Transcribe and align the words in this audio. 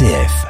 RCF. 0.00 0.46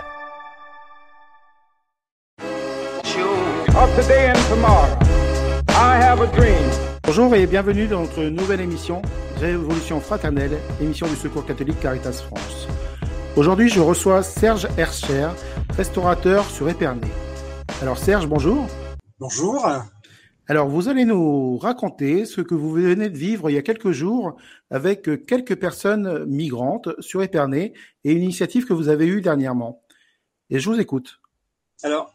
Bonjour 7.03 7.35
et 7.35 7.47
bienvenue 7.47 7.89
dans 7.89 8.03
notre 8.03 8.23
nouvelle 8.23 8.61
émission 8.61 9.03
Révolution 9.41 10.01
fraternelle, 10.01 10.57
émission 10.81 11.09
du 11.09 11.17
Secours 11.17 11.45
catholique 11.45 11.81
Caritas 11.81 12.23
France. 12.29 12.69
Aujourd'hui, 13.35 13.69
je 13.69 13.81
reçois 13.81 14.23
Serge 14.23 14.69
Herscher, 14.79 15.31
restaurateur 15.77 16.45
sur 16.45 16.69
Épernay. 16.69 17.09
Alors 17.83 17.99
Serge, 17.99 18.29
bonjour. 18.29 18.69
Bonjour. 19.19 19.67
Alors, 20.51 20.69
vous 20.69 20.89
allez 20.89 21.05
nous 21.05 21.59
raconter 21.59 22.25
ce 22.25 22.41
que 22.41 22.57
vous 22.57 22.73
venez 22.73 23.09
de 23.09 23.17
vivre 23.17 23.49
il 23.49 23.55
y 23.55 23.57
a 23.57 23.63
quelques 23.63 23.93
jours 23.93 24.37
avec 24.69 25.25
quelques 25.25 25.55
personnes 25.55 26.25
migrantes 26.25 26.89
sur 26.99 27.23
Épernay 27.23 27.73
et 28.03 28.11
une 28.11 28.25
initiative 28.25 28.67
que 28.67 28.73
vous 28.73 28.89
avez 28.89 29.07
eue 29.07 29.21
dernièrement. 29.21 29.81
Et 30.51 30.59
je 30.59 30.69
vous 30.69 30.81
écoute. 30.81 31.21
Alors, 31.85 32.13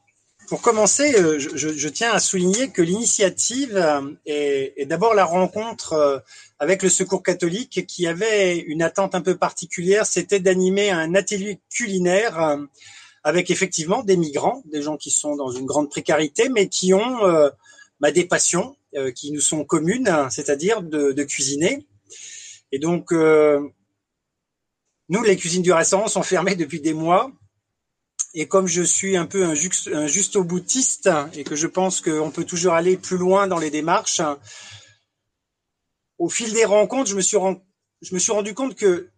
pour 0.50 0.62
commencer, 0.62 1.16
euh, 1.18 1.40
je, 1.40 1.88
tiens 1.88 2.12
à 2.12 2.20
souligner 2.20 2.72
que 2.72 2.82
l'initiative 2.82 3.78
euh, 3.78 4.02
est, 4.26 4.86
d'abord 4.86 5.14
la 5.14 5.24
rencontre 5.24 5.94
euh, 5.94 6.20
avec 6.60 6.84
le 6.84 6.90
Secours 6.90 7.24
catholique 7.24 7.88
qui 7.88 8.06
avait 8.06 8.58
une 8.58 8.82
attente 8.82 9.16
un 9.16 9.22
peu 9.22 9.38
particulière, 9.38 10.06
c'était 10.06 10.42
d'animer 10.42 10.92
un 10.92 11.16
atelier 11.16 11.62
culinaire 11.74 12.58
avec 13.24 13.50
effectivement 13.50 14.04
des 14.04 14.18
migrants, 14.18 14.62
des 14.66 14.82
gens 14.82 14.98
qui 14.98 15.10
sont 15.10 15.38
dans 15.38 15.52
une 15.52 15.66
grande 15.66 15.90
précarité, 15.90 16.50
mais 16.50 16.68
qui 16.68 16.94
ont 16.94 17.18
bah, 18.00 18.12
des 18.12 18.26
passions 18.26 18.76
euh, 18.96 19.12
qui 19.12 19.32
nous 19.32 19.42
sont 19.42 19.64
communes, 19.66 20.28
c'est-à-dire 20.30 20.82
de, 20.82 21.24
cuisiner. 21.24 21.86
Et 22.72 22.80
donc, 22.80 23.12
euh, 23.12 23.62
nous, 25.10 25.24
les 25.24 25.38
cuisines 25.38 25.62
du 25.62 25.72
restaurant 25.72 26.08
sont 26.08 26.24
fermées 26.24 26.56
depuis 26.56 26.82
des 26.82 26.94
mois. 26.94 27.32
Et 28.34 28.48
comme 28.48 28.68
je 28.68 28.82
suis 28.82 29.16
un 29.16 29.26
peu 29.26 29.46
un, 29.46 29.54
juste, 29.54 30.36
au 30.36 30.44
boutiste 30.44 31.10
et 31.34 31.44
que 31.44 31.56
je 31.56 31.68
pense 31.68 32.02
qu'on 32.02 32.32
peut 32.32 32.44
toujours 32.44 32.74
aller 32.74 32.98
plus 32.98 33.18
loin 33.18 33.48
dans 33.48 33.60
les 33.60 33.70
démarches, 33.70 34.22
au 36.18 36.30
fil 36.30 36.52
des 36.54 36.66
rencontres, 36.66 37.10
je 37.10 37.16
me 37.16 37.22
suis, 37.22 37.38
je 38.02 38.14
me 38.14 38.20
suis 38.20 38.32
rendu 38.32 38.54
compte 38.54 38.76
que 38.76 39.10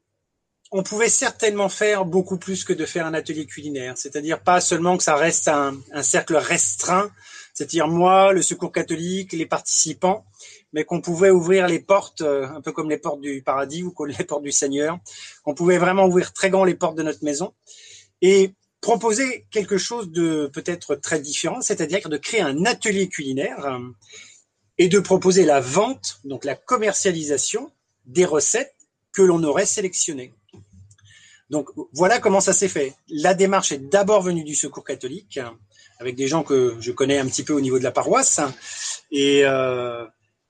on 0.72 0.84
pouvait 0.84 1.09
certainement 1.09 1.69
faire 1.69 2.03
beaucoup 2.03 2.38
plus 2.38 2.64
que 2.64 2.73
de 2.73 2.86
faire 2.86 3.06
un 3.06 3.14
atelier 3.14 3.45
culinaire. 3.45 3.97
C'est-à-dire 3.97 4.41
pas 4.41 4.59
seulement 4.59 4.97
que 4.97 5.03
ça 5.03 5.16
reste 5.16 5.47
un, 5.47 5.80
un 5.94 6.03
cercle 6.03 6.36
restreint 6.36 7.09
c'est-à-dire 7.58 7.88
moi, 7.88 8.33
le 8.33 8.44
Secours 8.44 8.72
catholique, 8.72 9.33
les 9.33 9.47
participants, 9.47 10.27
mais 10.73 10.83
qu'on 10.83 11.02
pouvait 11.02 11.31
ouvrir 11.31 11.67
les 11.67 11.80
portes, 11.80 12.22
euh, 12.22 12.47
un 12.50 12.61
peu 12.61 12.72
comme 12.72 12.88
les 12.88 13.00
portes 13.00 13.19
du 13.19 13.41
paradis 13.41 13.81
ou 13.81 13.89
comme 13.89 14.09
les 14.19 14.23
portes 14.25 14.44
du 14.44 14.52
Seigneur, 14.52 15.00
qu'on 15.41 15.55
pouvait 15.55 15.80
vraiment 15.80 16.05
ouvrir 16.05 16.33
très 16.33 16.52
grand 16.52 16.66
les 16.66 16.75
portes 16.75 16.95
de 16.95 17.02
notre 17.02 17.23
maison 17.23 17.55
et 18.22 18.53
proposer 18.80 19.47
quelque 19.50 19.80
chose 19.80 20.11
de 20.11 20.52
peut-être 20.53 20.94
très 20.94 21.19
différent, 21.19 21.61
c'est-à-dire 21.61 22.08
de 22.08 22.17
créer 22.17 22.41
un 22.41 22.63
atelier 22.66 23.09
culinaire 23.09 23.66
euh, 23.66 23.80
et 24.78 24.88
de 24.88 25.00
proposer 25.00 25.44
la 25.44 25.59
vente, 25.59 26.19
donc 26.25 26.45
la 26.45 26.53
commercialisation 26.53 27.72
des 28.05 28.25
recettes 28.25 28.75
que 29.13 29.23
l'on 29.23 29.44
aurait 29.44 29.66
sélectionnées. 29.66 30.31
Donc 31.50 31.70
voilà 31.94 32.20
comment 32.20 32.42
ça 32.42 32.53
s'est 32.53 32.67
fait. 32.67 32.95
La 33.09 33.34
démarche 33.34 33.72
est 33.72 33.78
d'abord 33.78 34.22
venue 34.22 34.44
du 34.44 34.56
Secours 34.56 34.84
catholique, 34.84 35.40
avec 36.00 36.16
des 36.16 36.28
gens 36.28 36.44
que 36.44 36.76
je 36.80 36.92
connais 36.92 37.17
un 37.17 37.26
petit 37.26 37.44
peu 37.44 37.53
au 37.53 37.62
niveau 37.62 37.80
de 37.80 37.84
la 37.84 37.92
paroisse. 37.92 38.42
Et, 39.12 39.42
euh, 39.45 40.06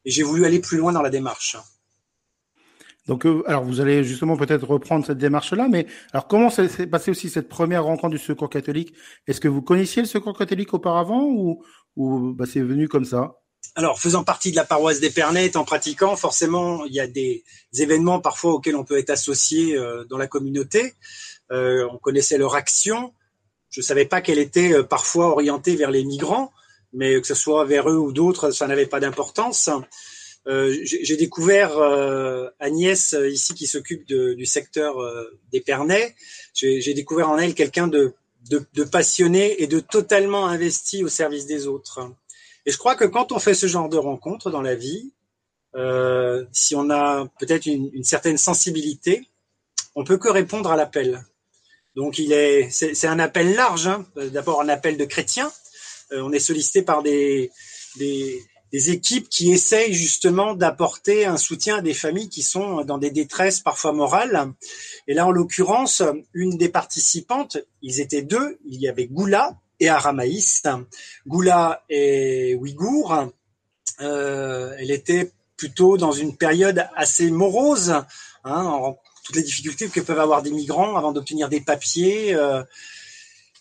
j'ai 0.05 0.23
voulu 0.23 0.45
aller 0.45 0.59
plus 0.59 0.77
loin 0.77 0.93
dans 0.93 1.01
la 1.01 1.09
démarche. 1.09 1.57
Donc, 3.07 3.25
euh, 3.25 3.43
alors 3.47 3.63
vous 3.63 3.79
allez 3.79 4.03
justement 4.03 4.35
peut-être 4.35 4.65
reprendre 4.67 5.05
cette 5.05 5.17
démarche-là, 5.17 5.67
mais 5.69 5.85
alors 6.11 6.27
comment 6.27 6.49
s'est 6.49 6.87
passé 6.87 7.11
aussi 7.11 7.29
cette 7.29 7.47
première 7.47 7.83
rencontre 7.83 8.11
du 8.11 8.17
Secours 8.17 8.49
catholique? 8.49 8.93
Est-ce 9.27 9.39
que 9.39 9.47
vous 9.47 9.61
connaissiez 9.61 10.01
le 10.01 10.07
Secours 10.07 10.37
catholique 10.37 10.73
auparavant 10.73 11.23
ou, 11.23 11.63
bah, 12.33 12.45
c'est 12.45 12.61
venu 12.61 12.87
comme 12.87 13.05
ça? 13.05 13.35
Alors, 13.75 13.99
faisant 13.99 14.23
partie 14.23 14.51
de 14.51 14.55
la 14.55 14.65
paroisse 14.65 14.99
d'Épernay, 14.99 15.55
en 15.55 15.63
pratiquant, 15.63 16.15
forcément, 16.15 16.85
il 16.85 16.93
y 16.93 16.99
a 16.99 17.07
des 17.07 17.43
événements 17.77 18.19
parfois 18.19 18.53
auxquels 18.53 18.75
on 18.75 18.83
peut 18.83 18.97
être 18.97 19.11
associé 19.11 19.75
euh, 19.75 20.03
dans 20.05 20.17
la 20.17 20.27
communauté. 20.27 20.93
Euh, 21.51 21.87
on 21.91 21.97
connaissait 21.97 22.37
leur 22.37 22.55
action, 22.55 23.13
je 23.69 23.81
savais 23.81 24.05
pas 24.05 24.21
qu'elle 24.21 24.39
était 24.39 24.73
euh, 24.73 24.83
parfois 24.83 25.27
orientée 25.27 25.75
vers 25.75 25.91
les 25.91 26.03
migrants, 26.03 26.51
mais 26.93 27.19
que 27.21 27.27
ce 27.27 27.35
soit 27.35 27.65
vers 27.65 27.89
eux 27.89 27.97
ou 27.97 28.11
d'autres, 28.11 28.51
ça 28.51 28.67
n'avait 28.67 28.85
pas 28.85 28.99
d'importance. 28.99 29.69
Euh, 30.47 30.75
j'ai 30.83 31.17
découvert 31.17 31.77
euh, 31.77 32.47
Agnès 32.59 33.15
ici 33.29 33.53
qui 33.53 33.67
s'occupe 33.67 34.07
du 34.07 34.45
secteur 34.45 34.95
d'Épernay. 35.51 36.15
J'ai 36.53 36.93
découvert 36.93 37.29
en 37.29 37.37
elle 37.37 37.53
quelqu'un 37.53 37.87
de, 37.87 38.15
de, 38.49 38.83
passionné 38.85 39.61
et 39.61 39.67
de 39.67 39.81
totalement 39.81 40.47
investi 40.47 41.03
au 41.03 41.09
service 41.09 41.45
des 41.45 41.67
autres. 41.67 41.99
Et 42.67 42.71
je 42.71 42.77
crois 42.77 42.95
que 42.95 43.05
quand 43.05 43.31
on 43.31 43.39
fait 43.39 43.53
ce 43.53 43.65
genre 43.65 43.87
de 43.87 43.97
rencontre 43.97 44.51
dans 44.51 44.61
la 44.61 44.75
vie, 44.75 45.13
si 46.51 46.75
on 46.75 46.89
a 46.89 47.25
peut-être 47.39 47.65
une, 47.65 48.03
certaine 48.03 48.37
sensibilité, 48.37 49.27
on 49.95 50.03
peut 50.03 50.17
que 50.17 50.27
répondre 50.27 50.69
à 50.69 50.75
l'appel. 50.75 51.25
Donc 51.95 52.19
il 52.19 52.31
est, 52.33 52.69
c'est 52.69 53.07
un 53.07 53.19
appel 53.19 53.55
large. 53.55 53.87
Hein. 53.87 54.05
D'abord 54.33 54.61
un 54.61 54.69
appel 54.69 54.97
de 54.97 55.05
chrétiens. 55.05 55.51
Euh, 56.11 56.21
on 56.21 56.31
est 56.31 56.39
sollicité 56.39 56.83
par 56.83 57.01
des, 57.03 57.51
des, 57.97 58.43
des 58.71 58.91
équipes 58.91 59.29
qui 59.29 59.51
essayent 59.51 59.93
justement 59.93 60.53
d'apporter 60.53 61.25
un 61.25 61.37
soutien 61.37 61.77
à 61.77 61.81
des 61.81 61.93
familles 61.93 62.29
qui 62.29 62.43
sont 62.43 62.83
dans 62.83 62.97
des 62.97 63.11
détresses 63.11 63.61
parfois 63.61 63.93
morales. 63.93 64.53
Et 65.07 65.13
là, 65.13 65.25
en 65.25 65.31
l'occurrence, 65.31 66.03
une 66.33 66.57
des 66.57 66.69
participantes, 66.69 67.57
ils 67.81 67.99
étaient 67.99 68.21
deux. 68.21 68.59
Il 68.65 68.79
y 68.79 68.87
avait 68.87 69.07
Goula 69.07 69.57
et 69.79 69.89
Aramaïs. 69.89 70.63
Goula 71.25 71.83
est 71.89 72.55
ouïghour. 72.55 73.31
Euh, 74.01 74.75
elle 74.77 74.91
était 74.91 75.31
plutôt 75.55 75.97
dans 75.97 76.11
une 76.11 76.37
période 76.37 76.87
assez 76.95 77.31
morose, 77.31 77.95
hein, 78.43 78.95
toutes 79.23 79.35
les 79.35 79.43
difficultés 79.43 79.89
que 79.89 79.99
peuvent 79.99 80.19
avoir 80.19 80.43
des 80.43 80.51
migrants 80.51 80.95
avant 80.95 81.11
d'obtenir 81.11 81.49
des 81.49 81.61
papiers. 81.61 82.35
Euh. 82.35 82.63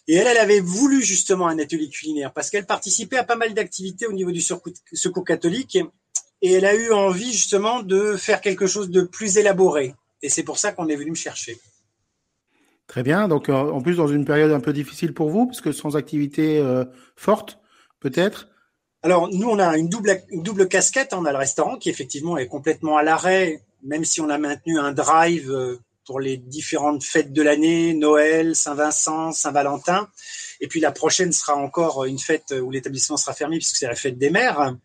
et 0.09 0.15
elle, 0.17 0.27
elle 0.27 0.37
avait 0.37 0.61
voulu 0.61 1.03
justement 1.03 1.49
un 1.49 1.59
atelier 1.59 1.89
culinaire 1.89 2.33
parce 2.33 2.51
qu'elle 2.51 2.67
participait 2.67 3.17
à 3.17 3.25
pas 3.25 3.37
mal 3.37 3.55
d'activités 3.55 4.07
au 4.07 4.13
niveau 4.13 4.31
du 4.31 4.41
secours 4.41 5.25
catholique 5.25 5.79
et 6.43 6.53
elle 6.53 6.67
a 6.67 6.75
eu 6.75 6.93
envie 6.93 7.33
justement 7.33 7.83
de 7.83 8.17
faire 8.17 8.41
quelque 8.41 8.67
chose 8.67 8.91
de 8.91 9.03
plus 9.03 9.39
élaboré. 9.39 9.95
Et 10.23 10.29
c'est 10.29 10.43
pour 10.43 10.59
ça 10.59 10.73
qu'on 10.73 10.89
est 10.89 10.97
venu 10.97 11.11
me 11.11 11.17
chercher. 11.17 11.59
Très 12.87 13.03
bien. 13.03 13.29
Donc, 13.29 13.49
euh, 13.49 13.55
en 13.55 13.81
plus, 13.81 13.97
dans 13.97 14.07
une 14.07 14.25
période 14.25 14.53
un 14.53 14.61
peu 14.61 14.73
difficile 14.73 15.13
pour 15.13 15.31
vous, 15.31 15.47
parce 15.47 15.61
que 15.61 15.73
sans 15.73 15.97
activité 15.97 16.59
euh, 16.59 16.85
forte, 17.17 17.59
peut-être? 18.01 18.49
Alors, 19.03 19.29
nous, 19.33 19.49
on 19.49 19.59
a 19.59 19.77
une 19.77 19.89
double, 19.89 20.23
une 20.31 20.43
double 20.43 20.69
casquette. 20.69 21.13
On 21.13 21.25
a 21.25 21.33
le 21.33 21.39
restaurant 21.39 21.77
qui, 21.77 21.91
effectivement, 21.91 22.37
est 22.37 22.47
complètement 22.47 22.97
à 22.97 23.03
l'arrêt 23.03 23.67
même 23.87 24.05
si 24.05 24.21
on 24.21 24.29
a 24.29 24.39
maintenu 24.39 24.79
un 24.79 24.93
drive 24.93 25.51
euh, 25.51 25.79
pour 26.07 26.21
les 26.21 26.37
différentes 26.37 27.03
fêtes 27.03 27.33
de 27.33 27.43
l'année, 27.43 27.93
Noël, 27.93 28.55
Saint-Vincent, 28.55 29.33
Saint-Valentin. 29.33 30.09
Et 30.61 30.69
puis 30.69 30.81
la 30.81 30.93
prochaine 30.93 31.33
sera 31.33 31.57
encore 31.57 32.05
une 32.05 32.19
fête 32.19 32.55
où 32.63 32.71
l'établissement 32.71 33.17
sera 33.17 33.35
fermé 33.35 33.59
puisque 33.59 33.77
c'est 33.77 33.89
la 33.89 33.97
fête 33.97 34.17
des 34.17 34.31
mères. 34.31 34.77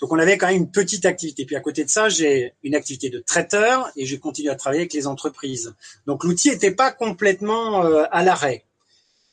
Donc 0.00 0.12
on 0.12 0.18
avait 0.18 0.36
quand 0.36 0.48
même 0.48 0.56
une 0.56 0.70
petite 0.70 1.06
activité. 1.06 1.46
Puis 1.46 1.56
à 1.56 1.60
côté 1.60 1.84
de 1.84 1.90
ça, 1.90 2.08
j'ai 2.08 2.52
une 2.62 2.74
activité 2.74 3.08
de 3.08 3.20
traiteur 3.20 3.90
et 3.96 4.04
j'ai 4.04 4.18
continué 4.18 4.50
à 4.50 4.56
travailler 4.56 4.82
avec 4.82 4.92
les 4.92 5.06
entreprises. 5.06 5.74
Donc 6.06 6.24
l'outil 6.24 6.50
n'était 6.50 6.74
pas 6.74 6.92
complètement 6.92 7.84
euh, 7.84 8.04
à 8.10 8.22
l'arrêt, 8.22 8.64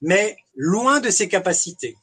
mais 0.02 0.38
loin 0.56 1.00
de 1.00 1.10
ses 1.10 1.28
capacités. 1.28 1.98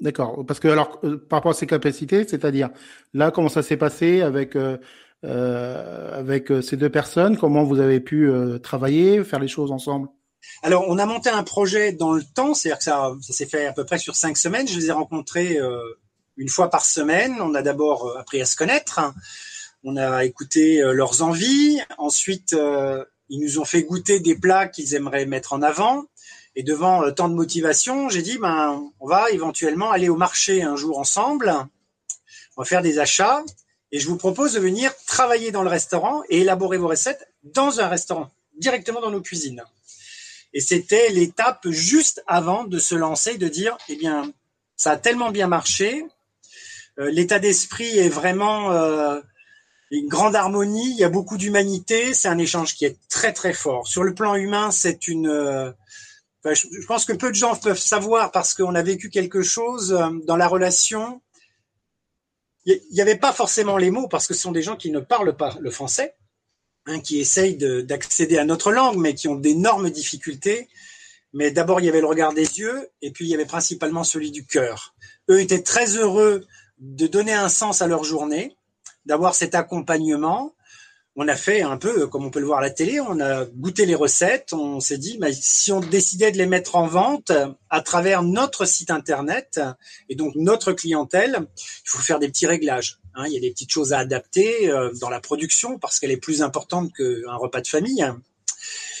D'accord. 0.00 0.44
Parce 0.46 0.60
que 0.60 0.68
alors 0.68 1.00
euh, 1.04 1.18
par 1.18 1.38
rapport 1.38 1.50
à 1.50 1.54
ses 1.54 1.66
capacités, 1.66 2.26
c'est-à-dire 2.26 2.70
là 3.12 3.30
comment 3.30 3.48
ça 3.48 3.62
s'est 3.62 3.76
passé 3.76 4.22
avec 4.22 4.54
euh, 4.54 4.78
avec 5.24 6.50
euh, 6.50 6.62
ces 6.62 6.76
deux 6.76 6.90
personnes 6.90 7.36
Comment 7.36 7.64
vous 7.64 7.80
avez 7.80 8.00
pu 8.00 8.28
euh, 8.28 8.58
travailler, 8.58 9.24
faire 9.24 9.40
les 9.40 9.48
choses 9.48 9.72
ensemble? 9.72 10.08
Alors, 10.62 10.84
on 10.88 10.98
a 10.98 11.06
monté 11.06 11.28
un 11.30 11.42
projet 11.42 11.92
dans 11.92 12.12
le 12.12 12.22
temps, 12.22 12.54
c'est-à-dire 12.54 12.78
que 12.78 12.84
ça, 12.84 13.12
ça 13.20 13.32
s'est 13.32 13.46
fait 13.46 13.66
à 13.66 13.72
peu 13.72 13.84
près 13.84 13.98
sur 13.98 14.16
cinq 14.16 14.36
semaines. 14.36 14.68
Je 14.68 14.78
les 14.78 14.86
ai 14.86 14.92
rencontrés 14.92 15.58
une 16.36 16.48
fois 16.48 16.70
par 16.70 16.84
semaine. 16.84 17.34
On 17.40 17.54
a 17.54 17.60
d'abord 17.60 18.16
appris 18.16 18.40
à 18.40 18.46
se 18.46 18.56
connaître, 18.56 19.00
on 19.84 19.96
a 19.96 20.24
écouté 20.24 20.80
leurs 20.80 21.22
envies. 21.22 21.80
Ensuite, 21.98 22.56
ils 23.28 23.40
nous 23.40 23.58
ont 23.58 23.64
fait 23.64 23.82
goûter 23.82 24.20
des 24.20 24.36
plats 24.36 24.68
qu'ils 24.68 24.94
aimeraient 24.94 25.26
mettre 25.26 25.52
en 25.52 25.60
avant. 25.60 26.04
Et 26.54 26.62
devant 26.62 27.10
tant 27.12 27.28
de 27.28 27.34
motivation, 27.34 28.08
j'ai 28.08 28.22
dit, 28.22 28.38
ben, 28.38 28.90
on 29.00 29.06
va 29.06 29.30
éventuellement 29.30 29.90
aller 29.90 30.08
au 30.08 30.16
marché 30.16 30.62
un 30.62 30.76
jour 30.76 30.98
ensemble. 30.98 31.52
On 32.56 32.62
va 32.62 32.64
faire 32.64 32.82
des 32.82 33.00
achats 33.00 33.42
et 33.92 34.00
je 34.00 34.08
vous 34.08 34.16
propose 34.16 34.52
de 34.52 34.60
venir 34.60 34.92
travailler 35.06 35.50
dans 35.50 35.62
le 35.62 35.70
restaurant 35.70 36.22
et 36.28 36.40
élaborer 36.40 36.78
vos 36.78 36.88
recettes 36.88 37.28
dans 37.42 37.80
un 37.80 37.88
restaurant, 37.88 38.30
directement 38.58 39.00
dans 39.00 39.10
nos 39.10 39.22
cuisines. 39.22 39.62
Et 40.52 40.60
c'était 40.60 41.10
l'étape 41.10 41.68
juste 41.68 42.22
avant 42.26 42.64
de 42.64 42.78
se 42.78 42.94
lancer, 42.94 43.38
de 43.38 43.48
dire, 43.48 43.76
eh 43.88 43.96
bien, 43.96 44.32
ça 44.76 44.92
a 44.92 44.96
tellement 44.96 45.30
bien 45.30 45.46
marché, 45.46 46.04
euh, 46.98 47.10
l'état 47.10 47.38
d'esprit 47.38 47.98
est 47.98 48.08
vraiment 48.08 48.72
euh, 48.72 49.20
une 49.90 50.08
grande 50.08 50.36
harmonie, 50.36 50.90
il 50.90 50.96
y 50.96 51.04
a 51.04 51.08
beaucoup 51.08 51.36
d'humanité, 51.36 52.12
c'est 52.12 52.28
un 52.28 52.38
échange 52.38 52.74
qui 52.74 52.84
est 52.84 52.96
très 53.08 53.32
très 53.32 53.52
fort. 53.52 53.86
Sur 53.86 54.02
le 54.02 54.14
plan 54.14 54.34
humain, 54.34 54.70
c'est 54.70 55.08
une... 55.08 55.28
Euh, 55.28 55.70
je 56.44 56.86
pense 56.86 57.04
que 57.04 57.12
peu 57.12 57.28
de 57.28 57.34
gens 57.34 57.56
peuvent 57.56 57.78
savoir 57.78 58.30
parce 58.30 58.54
qu'on 58.54 58.74
a 58.74 58.82
vécu 58.82 59.10
quelque 59.10 59.42
chose 59.42 59.92
euh, 59.92 60.08
dans 60.24 60.36
la 60.36 60.48
relation. 60.48 61.20
Il 62.68 62.82
n'y 62.92 63.00
avait 63.00 63.16
pas 63.16 63.32
forcément 63.32 63.78
les 63.78 63.90
mots 63.90 64.08
parce 64.08 64.26
que 64.26 64.34
ce 64.34 64.40
sont 64.40 64.52
des 64.52 64.60
gens 64.60 64.76
qui 64.76 64.90
ne 64.90 65.00
parlent 65.00 65.36
pas 65.36 65.56
le 65.58 65.70
français, 65.70 66.16
hein, 66.84 67.00
qui 67.00 67.18
essayent 67.18 67.56
d'accéder 67.56 68.36
à 68.36 68.44
notre 68.44 68.72
langue, 68.72 68.98
mais 68.98 69.14
qui 69.14 69.26
ont 69.26 69.36
d'énormes 69.36 69.88
difficultés. 69.88 70.68
Mais 71.32 71.50
d'abord, 71.50 71.80
il 71.80 71.86
y 71.86 71.88
avait 71.88 72.02
le 72.02 72.06
regard 72.06 72.34
des 72.34 72.58
yeux, 72.58 72.90
et 73.00 73.10
puis 73.10 73.24
il 73.24 73.28
y 73.30 73.34
avait 73.34 73.46
principalement 73.46 74.04
celui 74.04 74.30
du 74.30 74.44
cœur. 74.44 74.94
Eux 75.30 75.40
étaient 75.40 75.62
très 75.62 75.96
heureux 75.96 76.46
de 76.78 77.06
donner 77.06 77.32
un 77.32 77.48
sens 77.48 77.80
à 77.80 77.86
leur 77.86 78.04
journée, 78.04 78.54
d'avoir 79.06 79.34
cet 79.34 79.54
accompagnement. 79.54 80.54
On 81.20 81.26
a 81.26 81.34
fait 81.34 81.62
un 81.62 81.76
peu, 81.76 82.06
comme 82.06 82.24
on 82.24 82.30
peut 82.30 82.38
le 82.38 82.46
voir 82.46 82.60
à 82.60 82.62
la 82.62 82.70
télé, 82.70 83.00
on 83.00 83.18
a 83.18 83.44
goûté 83.44 83.86
les 83.86 83.96
recettes, 83.96 84.52
on 84.52 84.78
s'est 84.78 84.98
dit, 84.98 85.18
mais 85.20 85.32
si 85.32 85.72
on 85.72 85.80
décidait 85.80 86.30
de 86.30 86.38
les 86.38 86.46
mettre 86.46 86.76
en 86.76 86.86
vente 86.86 87.32
à 87.70 87.80
travers 87.80 88.22
notre 88.22 88.66
site 88.66 88.92
internet 88.92 89.60
et 90.08 90.14
donc 90.14 90.36
notre 90.36 90.72
clientèle, 90.72 91.40
il 91.58 91.88
faut 91.88 91.98
faire 91.98 92.20
des 92.20 92.28
petits 92.28 92.46
réglages. 92.46 93.00
Hein. 93.16 93.24
il 93.26 93.32
y 93.32 93.36
a 93.36 93.40
des 93.40 93.50
petites 93.50 93.72
choses 93.72 93.92
à 93.92 93.98
adapter 93.98 94.70
euh, 94.70 94.92
dans 95.00 95.10
la 95.10 95.18
production 95.18 95.76
parce 95.76 95.98
qu'elle 95.98 96.12
est 96.12 96.18
plus 96.18 96.40
importante 96.40 96.92
qu'un 96.94 97.34
repas 97.34 97.62
de 97.62 97.66
famille. 97.66 98.06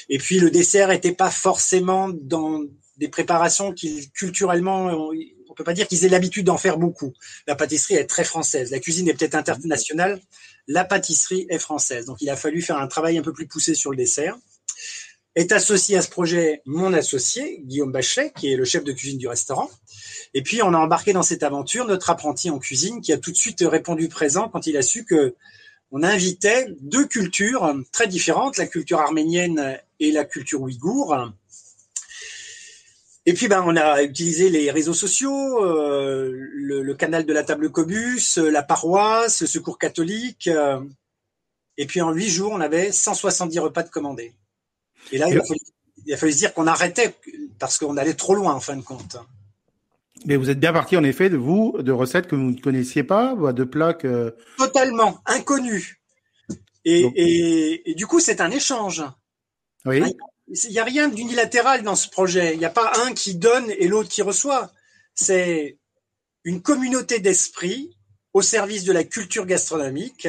Et 0.08 0.18
puis 0.18 0.40
le 0.40 0.50
dessert 0.50 0.88
n'était 0.88 1.12
pas 1.12 1.30
forcément 1.30 2.08
dans 2.08 2.64
des 2.96 3.06
préparations 3.06 3.72
qui 3.72 4.10
culturellement 4.10 5.12
peut 5.58 5.64
pas 5.64 5.74
dire 5.74 5.88
qu'ils 5.88 6.04
aient 6.04 6.08
l'habitude 6.08 6.46
d'en 6.46 6.56
faire 6.56 6.78
beaucoup. 6.78 7.12
La 7.48 7.56
pâtisserie 7.56 7.94
est 7.94 8.06
très 8.06 8.24
française. 8.24 8.70
La 8.70 8.78
cuisine 8.78 9.08
est 9.08 9.14
peut-être 9.14 9.34
internationale. 9.34 10.20
La 10.68 10.84
pâtisserie 10.84 11.46
est 11.48 11.58
française. 11.58 12.04
Donc, 12.04 12.18
il 12.20 12.30
a 12.30 12.36
fallu 12.36 12.62
faire 12.62 12.76
un 12.76 12.86
travail 12.86 13.18
un 13.18 13.22
peu 13.22 13.32
plus 13.32 13.46
poussé 13.46 13.74
sur 13.74 13.90
le 13.90 13.96
dessert. 13.96 14.36
Est 15.34 15.52
associé 15.52 15.96
à 15.96 16.02
ce 16.02 16.10
projet 16.10 16.62
mon 16.66 16.92
associé, 16.92 17.62
Guillaume 17.64 17.92
Bachelet, 17.92 18.32
qui 18.36 18.52
est 18.52 18.56
le 18.56 18.64
chef 18.64 18.84
de 18.84 18.92
cuisine 18.92 19.18
du 19.18 19.28
restaurant. 19.28 19.70
Et 20.34 20.42
puis, 20.42 20.62
on 20.62 20.74
a 20.74 20.78
embarqué 20.78 21.12
dans 21.12 21.22
cette 21.22 21.42
aventure 21.42 21.86
notre 21.86 22.10
apprenti 22.10 22.50
en 22.50 22.58
cuisine 22.58 23.00
qui 23.00 23.12
a 23.12 23.18
tout 23.18 23.32
de 23.32 23.36
suite 23.36 23.64
répondu 23.66 24.08
présent 24.08 24.48
quand 24.48 24.66
il 24.66 24.76
a 24.76 24.82
su 24.82 25.04
que 25.04 25.34
on 25.90 26.02
invitait 26.02 26.66
deux 26.80 27.06
cultures 27.06 27.74
très 27.92 28.06
différentes, 28.06 28.58
la 28.58 28.66
culture 28.66 29.00
arménienne 29.00 29.78
et 30.00 30.12
la 30.12 30.26
culture 30.26 30.60
ouïghour, 30.60 31.32
et 33.28 33.34
puis, 33.34 33.46
ben, 33.46 33.62
on 33.66 33.76
a 33.76 34.02
utilisé 34.02 34.48
les 34.48 34.70
réseaux 34.70 34.94
sociaux, 34.94 35.62
euh, 35.62 36.32
le, 36.32 36.94
canal 36.94 37.26
de 37.26 37.32
la 37.34 37.44
table 37.44 37.70
Cobus, 37.70 38.38
euh, 38.38 38.50
la 38.50 38.62
paroisse, 38.62 39.42
le 39.42 39.46
secours 39.46 39.78
catholique. 39.78 40.46
Euh, 40.46 40.80
et 41.76 41.84
puis, 41.84 42.00
en 42.00 42.10
huit 42.10 42.30
jours, 42.30 42.52
on 42.52 42.60
avait 42.62 42.90
170 42.90 43.58
repas 43.58 43.82
de 43.82 43.90
commandés. 43.90 44.32
Et 45.12 45.18
là, 45.18 45.28
il, 45.28 45.36
a 45.36 46.16
fallu, 46.16 46.32
se 46.32 46.38
dire 46.38 46.54
qu'on 46.54 46.66
arrêtait 46.66 47.14
parce 47.58 47.76
qu'on 47.76 47.98
allait 47.98 48.14
trop 48.14 48.34
loin, 48.34 48.54
en 48.54 48.60
fin 48.60 48.76
de 48.76 48.82
compte. 48.82 49.18
Mais 50.24 50.36
vous 50.36 50.48
êtes 50.48 50.58
bien 50.58 50.72
parti, 50.72 50.96
en 50.96 51.04
effet, 51.04 51.28
de 51.28 51.36
vous, 51.36 51.76
de 51.78 51.92
recettes 51.92 52.28
que 52.28 52.34
vous 52.34 52.52
ne 52.52 52.58
connaissiez 52.58 53.02
pas, 53.02 53.34
de 53.52 53.64
plats 53.64 53.92
que... 53.92 54.34
Totalement, 54.56 55.20
inconnus. 55.26 55.98
Et, 56.86 57.82
et, 57.84 57.94
du 57.94 58.06
coup, 58.06 58.20
c'est 58.20 58.40
un 58.40 58.50
échange. 58.50 59.04
Oui 59.84 60.02
il 60.50 60.70
n'y 60.70 60.78
a 60.78 60.84
rien 60.84 61.08
d'unilatéral 61.08 61.82
dans 61.82 61.96
ce 61.96 62.08
projet. 62.08 62.54
Il 62.54 62.58
n'y 62.58 62.64
a 62.64 62.70
pas 62.70 62.92
un 63.04 63.12
qui 63.12 63.34
donne 63.34 63.70
et 63.70 63.88
l'autre 63.88 64.08
qui 64.08 64.22
reçoit. 64.22 64.72
C'est 65.14 65.78
une 66.44 66.62
communauté 66.62 67.20
d'esprit 67.20 67.96
au 68.32 68.42
service 68.42 68.84
de 68.84 68.92
la 68.92 69.04
culture 69.04 69.46
gastronomique. 69.46 70.28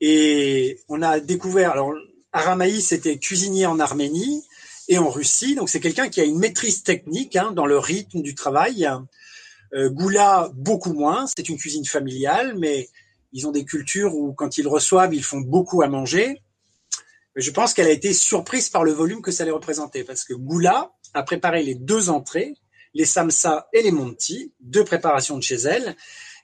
Et 0.00 0.80
on 0.88 1.02
a 1.02 1.20
découvert, 1.20 1.72
alors 1.72 1.94
Aramaïs 2.32 2.92
était 2.92 3.18
cuisinier 3.18 3.66
en 3.66 3.80
Arménie 3.80 4.44
et 4.88 4.98
en 4.98 5.10
Russie, 5.10 5.54
donc 5.54 5.68
c'est 5.68 5.80
quelqu'un 5.80 6.08
qui 6.08 6.20
a 6.20 6.24
une 6.24 6.38
maîtrise 6.38 6.82
technique 6.82 7.36
hein, 7.36 7.52
dans 7.52 7.66
le 7.66 7.78
rythme 7.78 8.22
du 8.22 8.34
travail. 8.34 8.88
Euh, 9.74 9.88
Goula, 9.88 10.50
beaucoup 10.54 10.92
moins, 10.92 11.26
c'est 11.26 11.48
une 11.48 11.58
cuisine 11.58 11.84
familiale, 11.84 12.56
mais 12.58 12.88
ils 13.32 13.46
ont 13.46 13.52
des 13.52 13.64
cultures 13.64 14.14
où 14.14 14.32
quand 14.32 14.58
ils 14.58 14.66
reçoivent, 14.66 15.14
ils 15.14 15.22
font 15.22 15.40
beaucoup 15.40 15.82
à 15.82 15.88
manger 15.88 16.42
je 17.40 17.50
pense 17.50 17.74
qu'elle 17.74 17.86
a 17.86 17.90
été 17.90 18.12
surprise 18.12 18.68
par 18.68 18.84
le 18.84 18.92
volume 18.92 19.22
que 19.22 19.30
ça 19.30 19.42
allait 19.42 19.52
représenter, 19.52 20.04
parce 20.04 20.24
que 20.24 20.34
Goula 20.34 20.92
a 21.14 21.22
préparé 21.22 21.62
les 21.62 21.74
deux 21.74 22.10
entrées, 22.10 22.54
les 22.94 23.04
samsa 23.04 23.68
et 23.72 23.82
les 23.82 23.92
monti, 23.92 24.52
deux 24.60 24.84
préparations 24.84 25.36
de 25.36 25.42
chez 25.42 25.56
elle, 25.56 25.96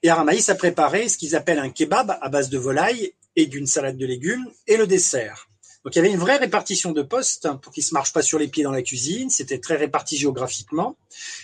et 0.03 0.11
Aramaïs 0.11 0.49
a 0.49 0.55
préparé 0.55 1.09
ce 1.09 1.17
qu'ils 1.17 1.35
appellent 1.35 1.59
un 1.59 1.71
kebab 1.71 2.19
à 2.21 2.29
base 2.29 2.51
de 2.51 2.59
volaille 2.59 3.13
et 3.35 3.47
d'une 3.47 3.67
salade 3.67 3.97
de 3.97 4.07
légumes, 4.07 4.47
et 4.67 4.77
le 4.77 4.87
dessert. 4.87 5.49
Donc 5.87 5.95
il 5.95 5.99
y 5.99 6.01
avait 6.01 6.11
une 6.11 6.19
vraie 6.19 6.39
répartition 6.39 6.91
de 6.91 7.03
postes 7.03 7.49
pour 7.63 7.73
qu'ils 7.73 7.85
se 7.85 7.95
marchent 7.95 8.13
pas 8.13 8.23
sur 8.23 8.41
les 8.41 8.49
pieds 8.49 8.65
dans 8.65 8.73
la 8.73 8.83
cuisine. 8.83 9.31
C'était 9.31 9.61
très 9.61 9.77
réparti 9.77 10.17
géographiquement. 10.17 10.97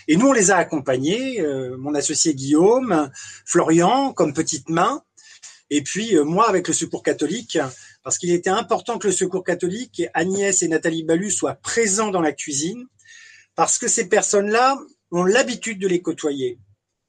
Et 0.09 0.17
nous 0.17 0.27
on 0.27 0.33
les 0.33 0.51
a 0.51 0.57
accompagnés, 0.57 1.39
euh, 1.39 1.77
mon 1.77 1.95
associé 1.95 2.35
Guillaume, 2.35 3.09
Florian 3.45 4.11
comme 4.11 4.33
petite 4.33 4.67
main, 4.67 5.01
et 5.69 5.81
puis 5.81 6.17
euh, 6.17 6.25
moi 6.25 6.49
avec 6.49 6.67
le 6.67 6.73
Secours 6.73 7.03
catholique 7.03 7.57
parce 8.03 8.17
qu'il 8.17 8.31
était 8.31 8.49
important 8.49 8.97
que 8.99 9.07
le 9.07 9.13
Secours 9.13 9.43
catholique, 9.43 10.03
Agnès 10.13 10.61
et 10.61 10.67
Nathalie 10.67 11.03
Balu 11.03 11.31
soient 11.31 11.55
présents 11.55 12.11
dans 12.11 12.21
la 12.21 12.33
cuisine, 12.33 12.85
parce 13.55 13.77
que 13.77 13.87
ces 13.87 14.09
personnes-là 14.09 14.77
ont 15.11 15.23
l'habitude 15.23 15.79
de 15.79 15.87
les 15.87 16.01
côtoyer. 16.01 16.59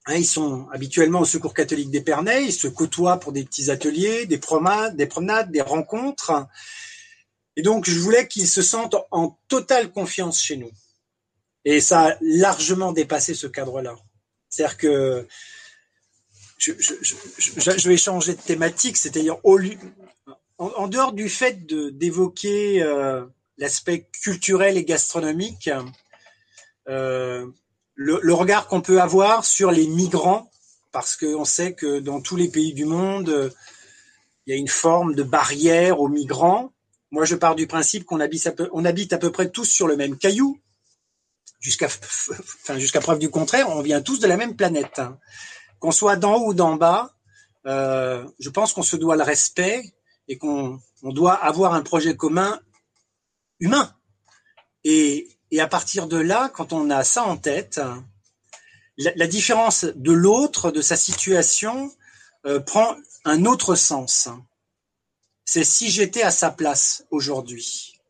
Hein, 0.06 0.16
ils 0.16 0.26
sont 0.26 0.68
habituellement 0.70 1.20
au 1.20 1.24
Secours 1.24 1.54
catholique 1.54 1.90
d'Épernay, 1.90 2.44
ils 2.44 2.52
se 2.52 2.68
côtoient 2.68 3.18
pour 3.18 3.32
des 3.32 3.44
petits 3.44 3.70
ateliers, 3.70 4.26
des 4.26 4.38
promenades, 4.38 4.96
des 4.96 5.06
promenades, 5.06 5.50
des 5.50 5.62
rencontres. 5.62 6.46
Et 7.56 7.62
donc, 7.62 7.88
je 7.88 7.98
voulais 7.98 8.28
qu'ils 8.28 8.48
se 8.48 8.62
sentent 8.62 8.96
en 9.10 9.38
totale 9.48 9.90
confiance 9.90 10.40
chez 10.40 10.56
nous. 10.56 10.70
Et 11.64 11.80
ça 11.80 12.08
a 12.08 12.16
largement 12.20 12.92
dépassé 12.92 13.34
ce 13.34 13.46
cadre-là. 13.46 13.96
C'est-à-dire 14.48 14.76
que 14.76 15.26
je, 16.58 16.72
je, 16.78 17.88
vais 17.88 17.96
changer 17.96 18.34
de 18.34 18.40
thématique, 18.40 18.96
c'est-à-dire 18.96 19.38
au 19.42 19.56
lieu, 19.56 19.76
en, 20.76 20.88
dehors 20.88 21.12
du 21.12 21.28
fait 21.28 21.66
d'évoquer 21.66 22.82
euh, 22.82 23.24
l'aspect 23.58 24.08
culturel 24.22 24.76
et 24.76 24.84
gastronomique, 24.84 25.70
euh, 26.88 27.46
le, 27.94 28.34
regard 28.34 28.66
qu'on 28.66 28.80
peut 28.80 29.00
avoir 29.00 29.44
sur 29.44 29.70
les 29.70 29.86
migrants, 29.86 30.50
parce 30.92 31.16
qu'on 31.16 31.44
sait 31.44 31.74
que 31.74 31.98
dans 32.00 32.20
tous 32.20 32.36
les 32.36 32.48
pays 32.48 32.72
du 32.72 32.84
monde, 32.84 33.52
il 34.46 34.50
y 34.50 34.56
a 34.56 34.58
une 34.58 34.68
forme 34.68 35.14
de 35.14 35.22
barrière 35.22 36.00
aux 36.00 36.08
migrants. 36.08 36.72
Moi, 37.10 37.24
je 37.24 37.34
pars 37.34 37.54
du 37.54 37.66
principe 37.66 38.04
qu'on 38.04 38.20
habite, 38.20 39.12
à 39.12 39.18
peu 39.18 39.32
près 39.32 39.50
tous 39.50 39.64
sur 39.64 39.86
le 39.86 39.96
même 39.96 40.16
caillou, 40.16 40.58
jusqu'à 41.60 41.88
preuve 43.00 43.18
du 43.18 43.30
contraire, 43.30 43.68
on 43.70 43.82
vient 43.82 44.02
tous 44.02 44.18
de 44.18 44.26
la 44.26 44.36
même 44.36 44.56
planète. 44.56 44.98
Hein. 44.98 45.18
Qu'on 45.78 45.92
soit 45.92 46.16
d'en 46.16 46.36
haut 46.36 46.48
ou 46.48 46.54
d'en 46.54 46.74
bas, 46.74 47.14
euh, 47.66 48.26
je 48.38 48.50
pense 48.50 48.72
qu'on 48.72 48.82
se 48.82 48.96
doit 48.96 49.16
le 49.16 49.22
respect 49.22 49.82
et 50.28 50.38
qu'on 50.38 50.80
doit 51.02 51.34
avoir 51.34 51.74
un 51.74 51.82
projet 51.82 52.16
commun 52.16 52.60
humain. 53.60 53.94
Et, 54.84 55.28
à 55.58 55.68
partir 55.68 56.08
de 56.08 56.16
là, 56.16 56.48
quand 56.48 56.72
on 56.72 56.90
a 56.90 57.04
ça 57.04 57.22
en 57.22 57.36
tête, 57.36 57.80
la, 58.96 59.26
différence 59.28 59.84
de 59.84 60.10
l'autre, 60.10 60.72
de 60.72 60.80
sa 60.80 60.96
situation, 60.96 61.92
euh, 62.44 62.58
prend 62.58 62.96
un 63.24 63.44
autre 63.44 63.76
sens. 63.76 64.28
C'est 65.44 65.62
si 65.62 65.90
j'étais 65.90 66.22
à 66.22 66.32
sa 66.32 66.50
place 66.50 67.04
aujourd'hui. 67.10 68.00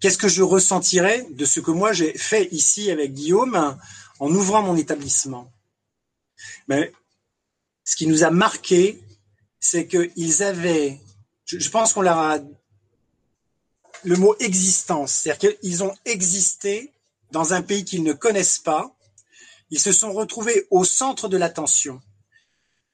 Qu'est-ce 0.00 0.18
que 0.18 0.28
je 0.28 0.42
ressentirais 0.42 1.26
de 1.30 1.44
ce 1.44 1.58
que 1.58 1.72
moi 1.72 1.92
j'ai 1.92 2.16
fait 2.16 2.48
ici 2.52 2.90
avec 2.90 3.14
Guillaume 3.14 3.76
en 4.20 4.30
ouvrant 4.30 4.62
mon 4.62 4.76
établissement? 4.76 5.50
Mais 6.68 6.92
ce 7.84 7.96
qui 7.96 8.06
nous 8.06 8.22
a 8.22 8.30
marqué, 8.30 9.02
c'est 9.60 9.86
qu'ils 9.88 10.42
avaient 10.42 11.00
je, 11.44 11.68
pense 11.70 11.92
qu'on 11.92 12.02
leur 12.02 12.18
a 12.18 12.38
le 14.02 14.16
mot 14.16 14.34
existence, 14.40 15.12
c'est-à-dire 15.12 15.56
qu'ils 15.60 15.82
ont 15.82 15.94
existé 16.04 16.92
dans 17.30 17.52
un 17.52 17.62
pays 17.62 17.84
qu'ils 17.84 18.02
ne 18.02 18.12
connaissent 18.12 18.58
pas. 18.58 18.94
Ils 19.70 19.80
se 19.80 19.92
sont 19.92 20.12
retrouvés 20.12 20.66
au 20.70 20.84
centre 20.84 21.28
de 21.28 21.36
l'attention 21.36 22.00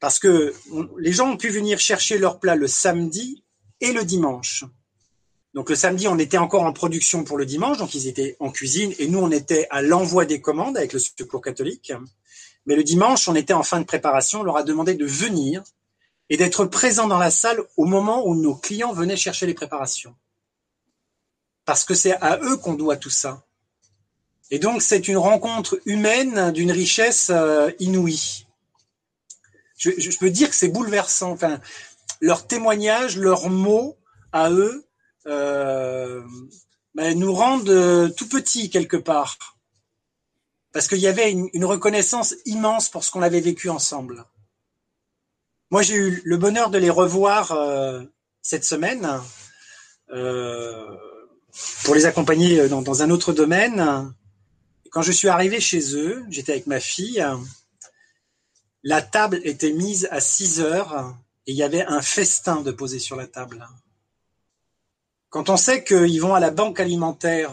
parce 0.00 0.18
que 0.18 0.54
les 0.98 1.12
gens 1.12 1.30
ont 1.30 1.36
pu 1.36 1.50
venir 1.50 1.78
chercher 1.78 2.18
leur 2.18 2.40
plat 2.40 2.56
le 2.56 2.66
samedi 2.66 3.44
et 3.80 3.92
le 3.92 4.04
dimanche. 4.04 4.64
Donc 5.52 5.68
le 5.68 5.76
samedi, 5.76 6.08
on 6.08 6.18
était 6.18 6.38
encore 6.38 6.62
en 6.62 6.72
production 6.72 7.24
pour 7.24 7.36
le 7.36 7.44
dimanche, 7.44 7.78
donc 7.78 7.94
ils 7.94 8.06
étaient 8.06 8.36
en 8.40 8.50
cuisine 8.50 8.94
et 8.98 9.08
nous, 9.08 9.18
on 9.18 9.30
était 9.30 9.66
à 9.70 9.82
l'envoi 9.82 10.24
des 10.24 10.40
commandes 10.40 10.76
avec 10.76 10.92
le 10.92 10.98
Secours 10.98 11.42
catholique. 11.42 11.92
Mais 12.66 12.76
le 12.76 12.84
dimanche, 12.84 13.28
on 13.28 13.34
était 13.34 13.52
en 13.52 13.62
fin 13.62 13.80
de 13.80 13.84
préparation, 13.84 14.40
on 14.40 14.44
leur 14.44 14.56
a 14.56 14.62
demandé 14.62 14.94
de 14.94 15.04
venir 15.04 15.62
et 16.30 16.36
d'être 16.36 16.64
présent 16.64 17.08
dans 17.08 17.18
la 17.18 17.30
salle 17.30 17.60
au 17.76 17.84
moment 17.84 18.26
où 18.26 18.34
nos 18.34 18.54
clients 18.54 18.92
venaient 18.92 19.16
chercher 19.16 19.46
les 19.46 19.54
préparations. 19.54 20.14
Parce 21.64 21.84
que 21.84 21.94
c'est 21.94 22.16
à 22.22 22.38
eux 22.38 22.56
qu'on 22.56 22.74
doit 22.74 22.96
tout 22.96 23.10
ça. 23.10 23.44
Et 24.50 24.58
donc 24.58 24.80
c'est 24.80 25.08
une 25.08 25.18
rencontre 25.18 25.80
humaine 25.84 26.52
d'une 26.52 26.72
richesse 26.72 27.30
euh, 27.30 27.70
inouïe. 27.80 28.46
Je, 29.76 30.18
peux 30.18 30.30
dire 30.30 30.50
que 30.50 30.54
c'est 30.54 30.68
bouleversant. 30.68 31.30
Enfin, 31.30 31.58
leur 32.20 32.46
témoignage, 32.46 33.16
leurs 33.16 33.48
mots 33.48 33.96
à 34.32 34.50
eux 34.50 34.84
euh, 35.26 36.22
ben, 36.94 37.18
nous 37.18 37.32
rendent 37.32 38.14
tout 38.14 38.28
petits 38.28 38.68
quelque 38.68 38.98
part. 38.98 39.38
Parce 40.72 40.86
qu'il 40.86 40.98
y 40.98 41.06
avait 41.06 41.32
une, 41.32 41.64
reconnaissance 41.64 42.34
immense 42.44 42.88
pour 42.88 43.04
ce 43.04 43.10
qu'on 43.10 43.22
avait 43.22 43.40
vécu 43.40 43.70
ensemble. 43.70 44.24
Moi, 45.72 45.82
j'ai 45.82 45.94
eu 45.94 46.22
le 46.24 46.36
bonheur 46.36 46.70
de 46.70 46.78
les 46.78 46.90
revoir 46.90 47.56
cette 48.42 48.64
semaine 48.64 49.08
pour 50.08 51.94
les 51.94 52.06
accompagner 52.06 52.68
dans, 52.68 52.82
dans, 52.82 53.02
un 53.02 53.10
autre 53.10 53.32
domaine. 53.32 54.12
Quand 54.90 55.02
je 55.02 55.12
suis 55.12 55.28
arrivé 55.28 55.60
chez 55.60 55.94
eux, 55.94 56.24
j'étais 56.28 56.50
avec 56.52 56.66
ma 56.66 56.80
fille. 56.80 57.24
La 58.82 59.00
table 59.00 59.40
était 59.44 59.72
mise 59.72 60.08
à 60.10 60.18
6 60.18 60.60
heures 60.60 61.14
et 61.46 61.52
il 61.52 61.56
y 61.56 61.62
avait 61.62 61.84
un 61.84 62.02
festin 62.02 62.62
de 62.62 62.72
posé 62.72 62.98
sur 62.98 63.14
la 63.14 63.28
table. 63.28 63.64
Quand 65.28 65.50
on 65.50 65.56
sait 65.56 65.84
qu'ils 65.84 66.20
vont 66.20 66.34
à 66.34 66.40
la 66.40 66.50
banque 66.50 66.80
alimentaire 66.80 67.52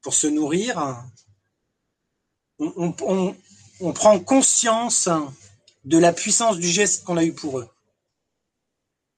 pour 0.00 0.14
se 0.14 0.28
nourrir, 0.28 1.04
on 2.58 3.92
prend 3.92 4.18
conscience 4.20 5.10
de 5.84 5.98
la 5.98 6.12
puissance 6.12 6.58
du 6.58 6.68
geste 6.68 7.04
qu'on 7.04 7.16
a 7.16 7.24
eu 7.24 7.32
pour 7.32 7.58
eux. 7.58 7.68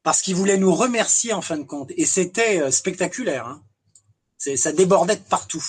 Parce 0.03 0.23
qu'ils 0.23 0.37
voulaient 0.37 0.59
nous 0.59 0.75
remercier 0.75 1.33
en 1.33 1.43
fin 1.43 1.59
de 1.59 1.65
compte. 1.65 1.91
Et 1.97 2.07
c'était 2.07 2.61
euh, 2.61 2.71
spectaculaire. 2.71 3.47
Hein. 3.47 3.63
Ça 4.57 4.73
débordait 4.73 5.17
de 5.17 5.23
partout. 5.23 5.65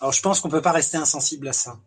Alors 0.00 0.12
je 0.12 0.20
pense 0.20 0.40
qu'on 0.40 0.50
peut 0.50 0.60
pas 0.60 0.72
rester 0.72 0.96
insensible 0.96 1.48
à 1.48 1.52
ça. 1.52 1.78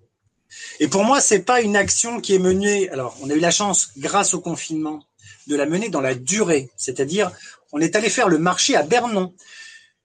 Et 0.80 0.88
pour 0.88 1.04
moi, 1.04 1.22
c'est 1.22 1.44
pas 1.44 1.62
une 1.62 1.76
action 1.76 2.22
qui 2.22 2.34
est 2.34 2.40
menée. 2.40 2.90
Alors, 2.90 3.18
on 3.22 3.30
a 3.30 3.34
eu 3.34 3.40
la 3.40 3.52
chance, 3.52 3.92
grâce 3.98 4.34
au 4.34 4.40
confinement, 4.40 5.04
de 5.48 5.56
la 5.56 5.66
mener 5.66 5.90
dans 5.90 6.02
la 6.02 6.16
durée. 6.16 6.70
C'est-à-dire, 6.78 7.32
on 7.72 7.80
est 7.80 7.96
allé 7.96 8.10
faire 8.10 8.30
le 8.30 8.38
marché 8.38 8.76
à 8.76 8.84
Bernon. 8.84 9.34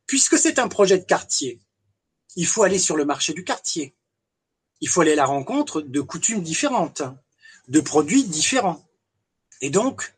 Puisque 0.06 0.36
c'est 0.36 0.58
un 0.58 0.68
projet 0.68 0.98
de 0.98 1.04
quartier, 1.04 1.60
il 2.36 2.46
faut 2.46 2.64
aller 2.64 2.78
sur 2.78 2.96
le 2.96 3.04
marché 3.04 3.32
du 3.32 3.44
quartier. 3.44 3.94
Il 4.80 4.88
faut 4.88 5.00
aller 5.00 5.12
à 5.12 5.16
la 5.16 5.26
rencontre 5.26 5.80
de 5.80 6.00
coutumes 6.00 6.42
différentes, 6.42 7.02
de 7.68 7.80
produits 7.80 8.24
différents. 8.24 8.84
Et 9.60 9.70
donc, 9.70 10.14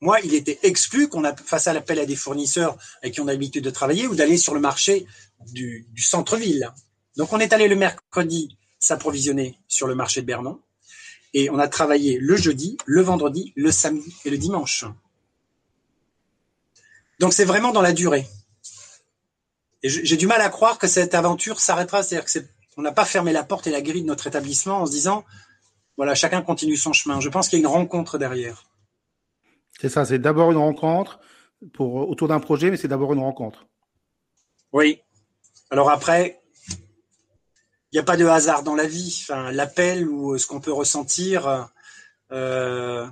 moi, 0.00 0.20
il 0.20 0.34
était 0.34 0.58
exclu 0.62 1.08
qu'on 1.08 1.24
a 1.24 1.34
face 1.34 1.66
à 1.66 1.72
l'appel 1.72 1.98
à 1.98 2.06
des 2.06 2.16
fournisseurs 2.16 2.76
avec 3.02 3.14
qui 3.14 3.20
on 3.20 3.28
a 3.28 3.32
l'habitude 3.32 3.64
de 3.64 3.70
travailler 3.70 4.06
ou 4.06 4.14
d'aller 4.14 4.36
sur 4.36 4.54
le 4.54 4.60
marché 4.60 5.06
du, 5.52 5.86
du 5.90 6.02
centre-ville. 6.02 6.72
Donc, 7.16 7.32
on 7.32 7.40
est 7.40 7.52
allé 7.52 7.68
le 7.68 7.76
mercredi 7.76 8.56
s'approvisionner 8.78 9.58
sur 9.66 9.86
le 9.86 9.94
marché 9.94 10.20
de 10.20 10.26
Bernon 10.26 10.60
et 11.34 11.50
on 11.50 11.58
a 11.58 11.68
travaillé 11.68 12.18
le 12.18 12.36
jeudi, 12.36 12.78
le 12.86 13.02
vendredi, 13.02 13.52
le 13.56 13.72
samedi 13.72 14.14
et 14.24 14.30
le 14.30 14.38
dimanche. 14.38 14.84
Donc, 17.18 17.32
c'est 17.32 17.44
vraiment 17.44 17.72
dans 17.72 17.82
la 17.82 17.92
durée. 17.92 18.26
Et 19.82 19.88
j'ai 19.88 20.16
du 20.16 20.26
mal 20.26 20.40
à 20.40 20.48
croire 20.48 20.78
que 20.78 20.88
cette 20.88 21.14
aventure 21.14 21.60
s'arrêtera. 21.60 22.02
C'est-à-dire 22.02 22.28
qu'on 22.74 22.82
n'a 22.82 22.92
pas 22.92 23.04
fermé 23.04 23.32
la 23.32 23.44
porte 23.44 23.66
et 23.66 23.70
la 23.70 23.82
grille 23.82 24.02
de 24.02 24.06
notre 24.06 24.26
établissement 24.26 24.80
en 24.80 24.86
se 24.86 24.90
disant, 24.90 25.24
voilà, 25.98 26.14
chacun 26.14 26.42
continue 26.42 26.76
son 26.76 26.92
chemin. 26.92 27.18
Je 27.20 27.28
pense 27.28 27.48
qu'il 27.48 27.58
y 27.58 27.60
a 27.60 27.66
une 27.66 27.74
rencontre 27.74 28.18
derrière. 28.18 28.64
C'est 29.80 29.88
ça, 29.88 30.04
c'est 30.04 30.20
d'abord 30.20 30.52
une 30.52 30.58
rencontre 30.58 31.18
pour 31.74 32.08
autour 32.08 32.28
d'un 32.28 32.38
projet, 32.38 32.70
mais 32.70 32.76
c'est 32.76 32.88
d'abord 32.88 33.12
une 33.12 33.18
rencontre. 33.18 33.66
Oui. 34.72 35.00
Alors 35.70 35.90
après, 35.90 36.40
il 36.70 37.94
n'y 37.94 37.98
a 37.98 38.04
pas 38.04 38.16
de 38.16 38.24
hasard 38.26 38.62
dans 38.62 38.76
la 38.76 38.86
vie. 38.86 39.18
Enfin, 39.22 39.50
l'appel 39.50 40.08
ou 40.08 40.38
ce 40.38 40.46
qu'on 40.46 40.60
peut 40.60 40.72
ressentir, 40.72 41.68
euh, 42.30 43.06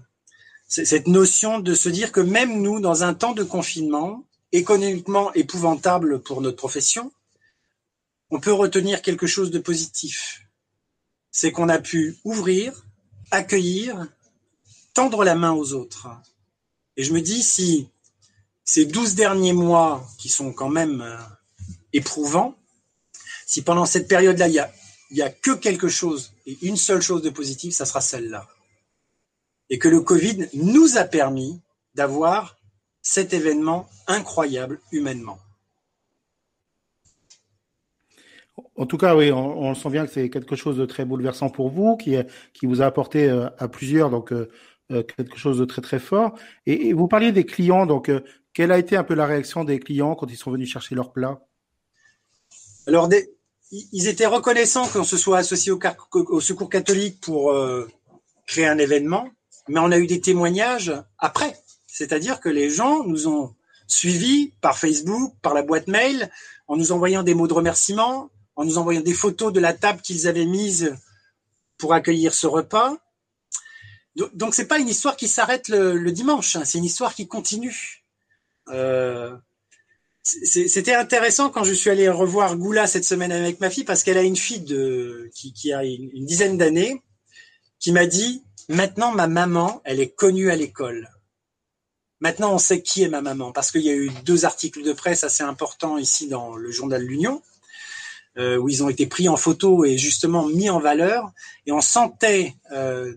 c'est 0.68 0.84
cette 0.84 1.08
notion 1.08 1.58
de 1.58 1.74
se 1.74 1.88
dire 1.88 2.12
que 2.12 2.20
même 2.20 2.62
nous, 2.62 2.78
dans 2.78 3.02
un 3.02 3.14
temps 3.14 3.32
de 3.32 3.42
confinement, 3.42 4.24
économiquement 4.52 5.32
épouvantable 5.32 6.22
pour 6.22 6.40
notre 6.40 6.56
profession, 6.56 7.10
on 8.30 8.38
peut 8.38 8.52
retenir 8.52 9.02
quelque 9.02 9.26
chose 9.26 9.50
de 9.50 9.58
positif. 9.58 10.45
C'est 11.38 11.52
qu'on 11.52 11.68
a 11.68 11.78
pu 11.78 12.16
ouvrir, 12.24 12.72
accueillir, 13.30 14.06
tendre 14.94 15.22
la 15.22 15.34
main 15.34 15.52
aux 15.52 15.74
autres. 15.74 16.08
Et 16.96 17.04
je 17.04 17.12
me 17.12 17.20
dis, 17.20 17.42
si 17.42 17.90
ces 18.64 18.86
douze 18.86 19.14
derniers 19.14 19.52
mois, 19.52 20.08
qui 20.16 20.30
sont 20.30 20.54
quand 20.54 20.70
même 20.70 21.02
euh, 21.02 21.18
éprouvants, 21.92 22.56
si 23.44 23.60
pendant 23.60 23.84
cette 23.84 24.08
période-là, 24.08 24.48
il 24.48 24.54
y 24.54 24.58
a, 24.58 24.72
il 25.10 25.18
y 25.18 25.22
a 25.22 25.28
que 25.28 25.50
quelque 25.50 25.88
chose 25.88 26.32
et 26.46 26.56
une 26.62 26.78
seule 26.78 27.02
chose 27.02 27.20
de 27.20 27.28
positive, 27.28 27.74
ça 27.74 27.84
sera 27.84 28.00
celle-là. 28.00 28.48
Et 29.68 29.78
que 29.78 29.88
le 29.88 30.00
Covid 30.00 30.48
nous 30.54 30.96
a 30.96 31.04
permis 31.04 31.60
d'avoir 31.94 32.56
cet 33.02 33.34
événement 33.34 33.90
incroyable 34.06 34.80
humainement. 34.90 35.38
En 38.76 38.86
tout 38.86 38.96
cas, 38.96 39.14
oui, 39.14 39.30
on, 39.32 39.74
sent 39.74 39.90
bien 39.90 40.06
que 40.06 40.12
c'est 40.12 40.30
quelque 40.30 40.56
chose 40.56 40.78
de 40.78 40.86
très 40.86 41.04
bouleversant 41.04 41.50
pour 41.50 41.70
vous, 41.70 41.96
qui, 41.96 42.16
vous 42.62 42.82
a 42.82 42.86
apporté 42.86 43.28
euh, 43.28 43.48
à 43.58 43.68
plusieurs 43.68 44.10
donc 44.10 44.32
euh, 44.32 44.48
euh, 44.92 45.02
quelque 45.02 45.36
chose 45.36 45.58
de 45.58 45.64
très 45.64 45.82
très 45.82 45.98
fort. 45.98 46.38
Et, 46.64 46.92
vous 46.92 47.08
parliez 47.08 47.32
des 47.32 47.44
clients, 47.44 47.86
donc 47.86 48.10
quelle 48.54 48.72
a 48.72 48.78
été 48.78 48.96
un 48.96 49.04
peu 49.04 49.14
la 49.14 49.26
réaction 49.26 49.64
des 49.64 49.78
clients 49.78 50.14
quand 50.14 50.30
ils 50.30 50.36
sont 50.36 50.50
venus 50.50 50.70
chercher 50.70 50.94
leur 50.94 51.12
plat? 51.12 51.40
Alors, 52.86 53.10
ils 53.70 54.08
étaient 54.08 54.26
reconnaissants 54.26 54.86
qu'on 54.86 55.04
se 55.04 55.16
soit 55.16 55.38
associé 55.38 55.72
au, 55.72 55.80
au 56.12 56.40
Secours 56.40 56.70
catholique 56.70 57.20
pour 57.20 57.54
créer 58.46 58.66
un 58.66 58.78
événement, 58.78 59.28
mais 59.68 59.80
on 59.80 59.90
a 59.90 59.98
eu 59.98 60.06
des 60.06 60.20
témoignages 60.20 60.92
après. 61.18 61.56
C'est-à-dire 61.86 62.40
que 62.40 62.48
les 62.48 62.70
gens 62.70 63.04
nous 63.04 63.26
ont 63.26 63.54
suivis 63.86 64.52
par 64.60 64.78
Facebook, 64.78 65.34
par 65.42 65.52
la 65.52 65.62
boîte 65.62 65.88
mail, 65.88 66.30
en 66.68 66.76
nous 66.76 66.92
envoyant 66.92 67.22
des 67.22 67.34
mots 67.34 67.48
de 67.48 67.54
remerciement, 67.54 68.30
en 68.56 68.64
nous 68.64 68.78
envoyant 68.78 69.02
des 69.02 69.14
photos 69.14 69.52
de 69.52 69.60
la 69.60 69.74
table 69.74 70.00
qu'ils 70.00 70.26
avaient 70.26 70.46
mise 70.46 70.96
pour 71.78 71.92
accueillir 71.92 72.34
ce 72.34 72.46
repas. 72.46 72.96
Donc 74.32 74.54
c'est 74.54 74.66
pas 74.66 74.78
une 74.78 74.88
histoire 74.88 75.16
qui 75.16 75.28
s'arrête 75.28 75.68
le, 75.68 76.10
dimanche, 76.10 76.56
hein. 76.56 76.64
c'est 76.64 76.78
une 76.78 76.84
histoire 76.84 77.14
qui 77.14 77.28
continue. 77.28 78.02
Euh, 78.68 79.36
c'était 80.22 80.94
intéressant 80.94 81.50
quand 81.50 81.62
je 81.62 81.72
suis 81.72 81.90
allé 81.90 82.08
revoir 82.08 82.56
Goula 82.56 82.88
cette 82.88 83.04
semaine 83.04 83.30
avec 83.30 83.60
ma 83.60 83.70
fille 83.70 83.84
parce 83.84 84.02
qu'elle 84.02 84.18
a 84.18 84.22
une 84.22 84.36
fille 84.36 84.60
de 84.60 85.30
qui, 85.34 85.72
a 85.72 85.84
une, 85.84 86.24
dizaine 86.24 86.58
d'années 86.58 87.00
qui 87.78 87.92
m'a 87.92 88.06
dit 88.06 88.42
maintenant 88.68 89.12
ma 89.12 89.28
maman 89.28 89.80
elle 89.84 90.00
est 90.00 90.08
connue 90.08 90.50
à 90.50 90.56
l'école. 90.56 91.08
Maintenant 92.20 92.54
on 92.54 92.58
sait 92.58 92.82
qui 92.82 93.02
est 93.02 93.08
ma 93.08 93.20
maman 93.20 93.52
parce 93.52 93.70
qu'il 93.70 93.82
y 93.82 93.90
a 93.90 93.94
eu 93.94 94.10
deux 94.24 94.46
articles 94.46 94.82
de 94.82 94.92
presse 94.92 95.22
assez 95.22 95.44
importants 95.44 95.96
ici 95.96 96.26
dans 96.26 96.56
le 96.56 96.72
journal 96.72 97.02
L'Union 97.02 97.40
euh, 98.38 98.58
où 98.58 98.68
ils 98.68 98.82
ont 98.82 98.88
été 98.88 99.06
pris 99.06 99.28
en 99.28 99.36
photo 99.36 99.84
et 99.84 99.96
justement 99.96 100.46
mis 100.46 100.68
en 100.70 100.78
valeur 100.78 101.32
et 101.64 101.72
on 101.72 101.80
sentait 101.80 102.54
euh, 102.72 103.14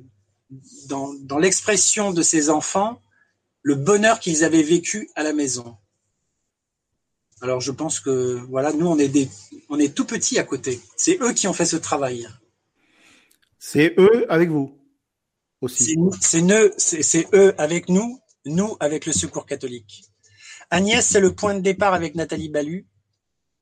dans, 0.88 1.14
dans 1.22 1.38
l'expression 1.38 2.12
de 2.12 2.22
ces 2.22 2.50
enfants 2.50 3.02
le 3.62 3.76
bonheur 3.76 4.20
qu'ils 4.20 4.44
avaient 4.44 4.64
vécu 4.64 5.10
à 5.16 5.24
la 5.24 5.34
maison. 5.34 5.78
Alors 7.42 7.62
je 7.62 7.72
pense 7.72 8.00
que 8.00 8.40
voilà, 8.50 8.74
nous 8.74 8.88
on 8.88 8.98
est 8.98 9.08
des, 9.08 9.30
on 9.70 9.80
est 9.80 9.94
tout 9.94 10.06
petits 10.06 10.40
à 10.40 10.44
côté. 10.44 10.80
C'est 10.96 11.22
eux 11.22 11.34
qui 11.34 11.48
ont 11.48 11.54
fait 11.54 11.66
ce 11.66 11.78
travail. 11.78 12.28
C'est 13.60 13.94
eux 13.98 14.26
avec 14.30 14.50
vous 14.50 14.78
aussi. 15.62 15.98
C'est 16.22 17.28
eux, 17.34 17.54
avec 17.58 17.90
nous, 17.90 18.20
nous 18.46 18.78
avec 18.80 19.06
le 19.06 19.14
Secours 19.14 19.46
catholique. 19.46 20.04
Agnès, 20.70 21.06
c'est 21.06 21.20
le 21.20 21.34
point 21.34 21.56
de 21.56 21.60
départ 21.60 21.94
avec 21.94 22.16
Nathalie 22.16 22.50
Balu 22.50 22.88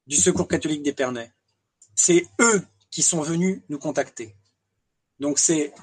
du 0.06 0.16
Secours 0.16 0.48
catholique 0.48 0.84
d'Épernay. 0.84 1.32
C'est 1.98 2.28
eux 2.40 2.62
qui 2.90 3.02
sont 3.02 3.22
venus 3.22 3.60
nous 3.68 3.80
contacter. 3.80 4.34
Donc 5.20 5.40
c'est 5.40 5.74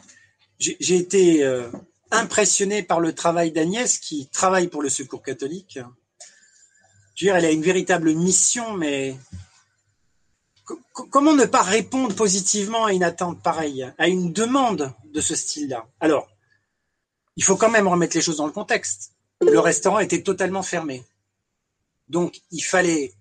j'ai 0.58 0.96
été 0.96 1.44
euh, 1.44 1.68
impressionné 2.10 2.82
par 2.82 3.00
le 3.00 3.12
travail 3.14 3.50
d'Agnès 3.50 3.98
qui 3.98 4.28
travaille 4.28 4.68
pour 4.68 4.80
le 4.80 4.88
Secours 4.88 5.22
catholique. 5.22 5.78
Je 7.14 7.26
veux 7.26 7.30
dire, 7.30 7.36
elle 7.36 7.44
a 7.44 7.50
une 7.50 7.62
véritable 7.62 8.14
mission, 8.14 8.72
mais 8.74 9.16
comment 11.10 11.34
ne 11.34 11.44
pas 11.44 11.62
répondre 11.62 12.14
positivement 12.14 12.86
à 12.86 12.92
une 12.92 13.02
attente 13.02 13.42
pareille, 13.42 13.92
à 13.98 14.08
une 14.08 14.32
demande 14.32 14.94
de 15.12 15.20
ce 15.20 15.34
style-là? 15.34 15.86
Alors, 16.00 16.28
il 17.36 17.44
faut 17.44 17.56
quand 17.56 17.70
même 17.70 17.88
remettre 17.88 18.16
les 18.16 18.22
choses 18.22 18.38
dans 18.38 18.46
le 18.46 18.52
contexte. 18.52 19.12
Le 19.40 19.58
restaurant 19.58 19.98
était 19.98 20.22
totalement 20.22 20.62
fermé. 20.62 21.04
Donc, 22.08 22.40
il 22.50 22.62
fallait 22.62 23.12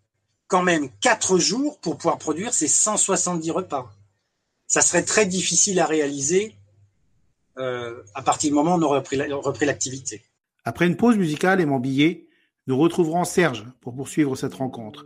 quand 0.48 0.64
même 0.64 0.90
quatre 1.02 1.38
jours 1.38 1.80
pour 1.80 1.98
pouvoir 1.98 2.18
produire 2.18 2.54
ces 2.54 2.68
170 2.68 3.52
repas. 3.52 3.92
Ça 4.68 4.82
serait 4.82 5.04
très 5.04 5.26
difficile 5.26 5.80
à 5.80 5.86
réaliser 5.86 6.56
euh, 7.58 8.02
à 8.16 8.22
partir 8.22 8.50
du 8.50 8.56
moment 8.56 8.76
où 8.76 8.80
on 8.80 8.82
aurait 8.82 9.00
repris 9.00 9.66
l'activité. 9.66 10.24
Après 10.66 10.88
une 10.88 10.98
pause 10.98 11.18
musicale 11.18 11.62
et 11.62 11.66
mon 11.66 11.80
billet, 11.80 12.28
nous 12.68 12.78
retrouverons 12.78 13.26
Serge 13.26 13.66
pour 13.82 13.94
poursuivre 13.96 14.36
cette 14.36 14.56
rencontre. 14.56 15.06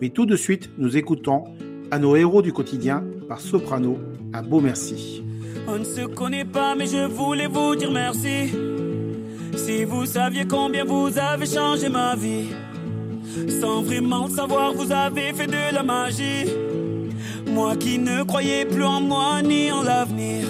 Mais 0.00 0.08
tout 0.08 0.26
de 0.26 0.36
suite, 0.36 0.70
nous 0.78 0.96
écoutons 0.96 1.44
à 1.90 1.98
nos 1.98 2.16
héros 2.16 2.42
du 2.42 2.52
quotidien 2.52 3.04
par 3.28 3.40
Soprano, 3.40 3.98
un 4.32 4.42
beau 4.42 4.60
merci. 4.60 5.22
On 5.68 5.78
ne 5.78 5.84
se 5.84 6.06
connaît 6.06 6.44
pas, 6.44 6.74
mais 6.74 6.86
je 6.86 7.06
voulais 7.06 7.46
vous 7.46 7.76
dire 7.76 7.90
merci. 7.90 8.50
Si 9.56 9.84
vous 9.84 10.04
saviez 10.06 10.46
combien 10.46 10.84
vous 10.84 11.16
avez 11.18 11.46
changé 11.46 11.88
ma 11.88 12.16
vie, 12.16 12.48
sans 13.60 13.82
vraiment 13.82 14.26
le 14.26 14.30
savoir, 14.30 14.72
vous 14.74 14.90
avez 14.92 15.32
fait 15.32 15.46
de 15.46 15.74
la 15.74 15.82
magie. 15.82 16.46
Moi 17.46 17.76
qui 17.76 17.98
ne 17.98 18.22
croyais 18.24 18.64
plus 18.64 18.84
en 18.84 19.00
moi 19.00 19.42
ni 19.42 19.70
en 19.70 19.82
l'avenir. 19.82 20.46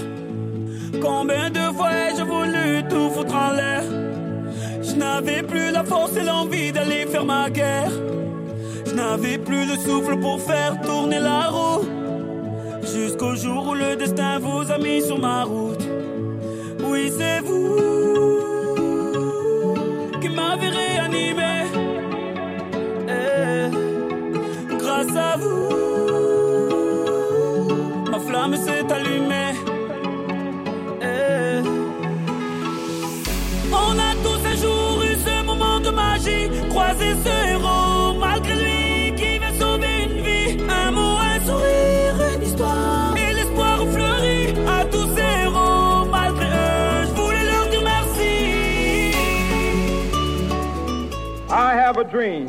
Combien 1.02 1.50
de 1.50 1.74
fois 1.76 1.90
ai-je 1.92 2.22
voulu 2.22 2.82
tout 2.88 3.10
foutre 3.10 3.34
en 3.34 3.52
l'air? 3.52 3.82
Je 4.82 4.94
n'avais 4.94 5.42
plus 5.42 5.70
la 5.70 5.84
force 5.84 6.16
et 6.16 6.22
l'envie 6.22 6.72
d'aller 6.72 7.06
faire 7.06 7.24
ma 7.24 7.50
guerre. 7.50 7.90
Je 8.86 8.94
n'avais 8.94 9.38
plus 9.38 9.66
le 9.66 9.76
souffle 9.76 10.18
pour 10.18 10.40
faire 10.40 10.80
tourner 10.82 11.18
la 11.18 11.48
roue. 11.48 11.84
Jusqu'au 12.82 13.34
jour 13.34 13.68
où 13.68 13.74
le 13.74 13.96
destin 13.96 14.38
vous 14.38 14.70
a 14.70 14.78
mis 14.78 15.02
sur 15.02 15.18
ma 15.18 15.42
route. 15.44 15.84
Oui, 16.88 17.10
c'est 17.16 17.40
vous 17.40 17.76
qui 20.20 20.28
m'avez 20.28 20.68
réanimé. 20.68 21.64
Ma 28.10 28.18
flamme 28.20 28.56
s'est 28.56 28.92
allumée. 28.92 29.54
Eh. 31.02 31.60
On 33.72 33.98
a 33.98 34.14
tous 34.22 34.46
un 34.46 34.56
jour 34.56 35.02
eu 35.02 35.16
ce 35.16 35.44
moment 35.44 35.80
de 35.80 35.90
magie, 35.90 36.48
croisé 36.70 37.14
ce 37.24 37.50
héros 37.50 38.14
malgré 38.18 38.54
lui 38.54 39.14
qui 39.16 39.38
vient 39.38 39.54
sauver 39.58 40.04
une 40.04 40.22
vie. 40.22 40.56
Un 40.68 40.90
mot, 40.92 41.16
un 41.18 41.40
sourire, 41.44 42.36
une 42.36 42.42
histoire. 42.42 43.14
Et 43.16 43.34
l'espoir 43.34 43.78
fleurit 43.92 44.54
à 44.68 44.84
tous 44.84 45.08
ces 45.16 45.42
héros 45.42 46.04
malgré 46.10 46.46
eux. 46.46 47.06
Je 47.08 47.12
voulais 47.20 47.44
leur 47.44 47.66
dire 47.70 47.82
merci. 47.82 49.14
I 51.50 51.74
have 51.74 51.98
a 51.98 52.04
dream 52.04 52.46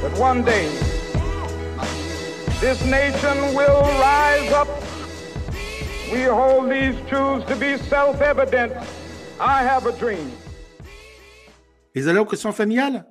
that 0.00 0.18
one 0.18 0.42
day 0.42 0.68
this 2.66 2.84
nation 2.86 3.54
will 3.54 3.82
rise 4.00 4.52
up. 4.52 4.68
We 6.12 6.24
hold 6.24 6.68
these 6.68 6.96
truths 7.08 7.46
to 7.46 7.54
be 7.54 7.78
self 7.78 8.20
evident. 8.20 8.72
I 9.38 9.62
have 9.62 9.86
a 9.86 9.92
dream. 9.92 10.28
Les 11.94 12.08
allocations 12.08 12.52
familiales? 12.52 13.04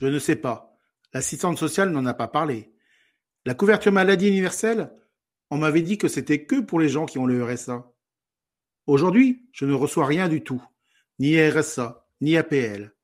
Je 0.00 0.06
ne 0.06 0.18
sais 0.20 0.36
pas. 0.36 0.76
L'assistante 1.12 1.58
sociale 1.58 1.90
n'en 1.90 2.06
a 2.06 2.14
pas 2.14 2.28
parlé. 2.28 2.72
La 3.44 3.54
couverture 3.54 3.90
maladie 3.90 4.28
universelle? 4.28 4.92
On 5.50 5.56
m'avait 5.56 5.82
dit 5.82 5.98
que 5.98 6.06
c'était 6.06 6.44
que 6.44 6.60
pour 6.60 6.78
les 6.78 6.88
gens 6.88 7.06
qui 7.06 7.18
ont 7.18 7.26
le 7.26 7.42
RSA. 7.42 7.90
Aujourd'hui, 8.86 9.48
je 9.52 9.64
ne 9.66 9.74
reçois 9.74 10.06
rien 10.06 10.28
du 10.28 10.44
tout. 10.44 10.62
Ni 11.18 11.36
RSA, 11.36 12.06
ni 12.20 12.36
APL. 12.36 12.94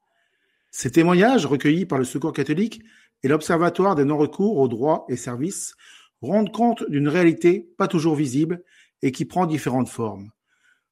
Ces 0.71 0.93
témoignages 0.93 1.47
recueillis 1.47 1.87
par 1.87 1.99
le 1.99 2.05
Secours 2.05 2.33
catholique 2.33 2.83
et 3.23 3.29
l'Observatoire 3.29 3.95
des 3.95 4.05
non-recours 4.05 4.59
aux 4.59 4.69
droits 4.69 5.05
et 5.09 5.17
services 5.17 5.75
rendent 6.23 6.53
compte 6.53 6.89
d'une 6.89 7.09
réalité 7.09 7.69
pas 7.77 7.89
toujours 7.89 8.15
visible 8.15 8.63
et 9.03 9.13
qui 9.13 9.25
prend 9.25 9.47
différentes 9.47 9.89
formes. 9.89 10.31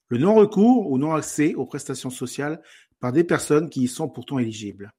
Le 0.08 0.18
non-recours 0.18 0.90
ou 0.90 0.98
non-accès 0.98 1.54
aux 1.54 1.66
prestations 1.66 2.10
sociales 2.10 2.60
par 3.00 3.12
des 3.12 3.24
personnes 3.24 3.70
qui 3.70 3.82
y 3.82 3.88
sont 3.88 4.08
pourtant 4.08 4.38
éligibles. 4.38 4.92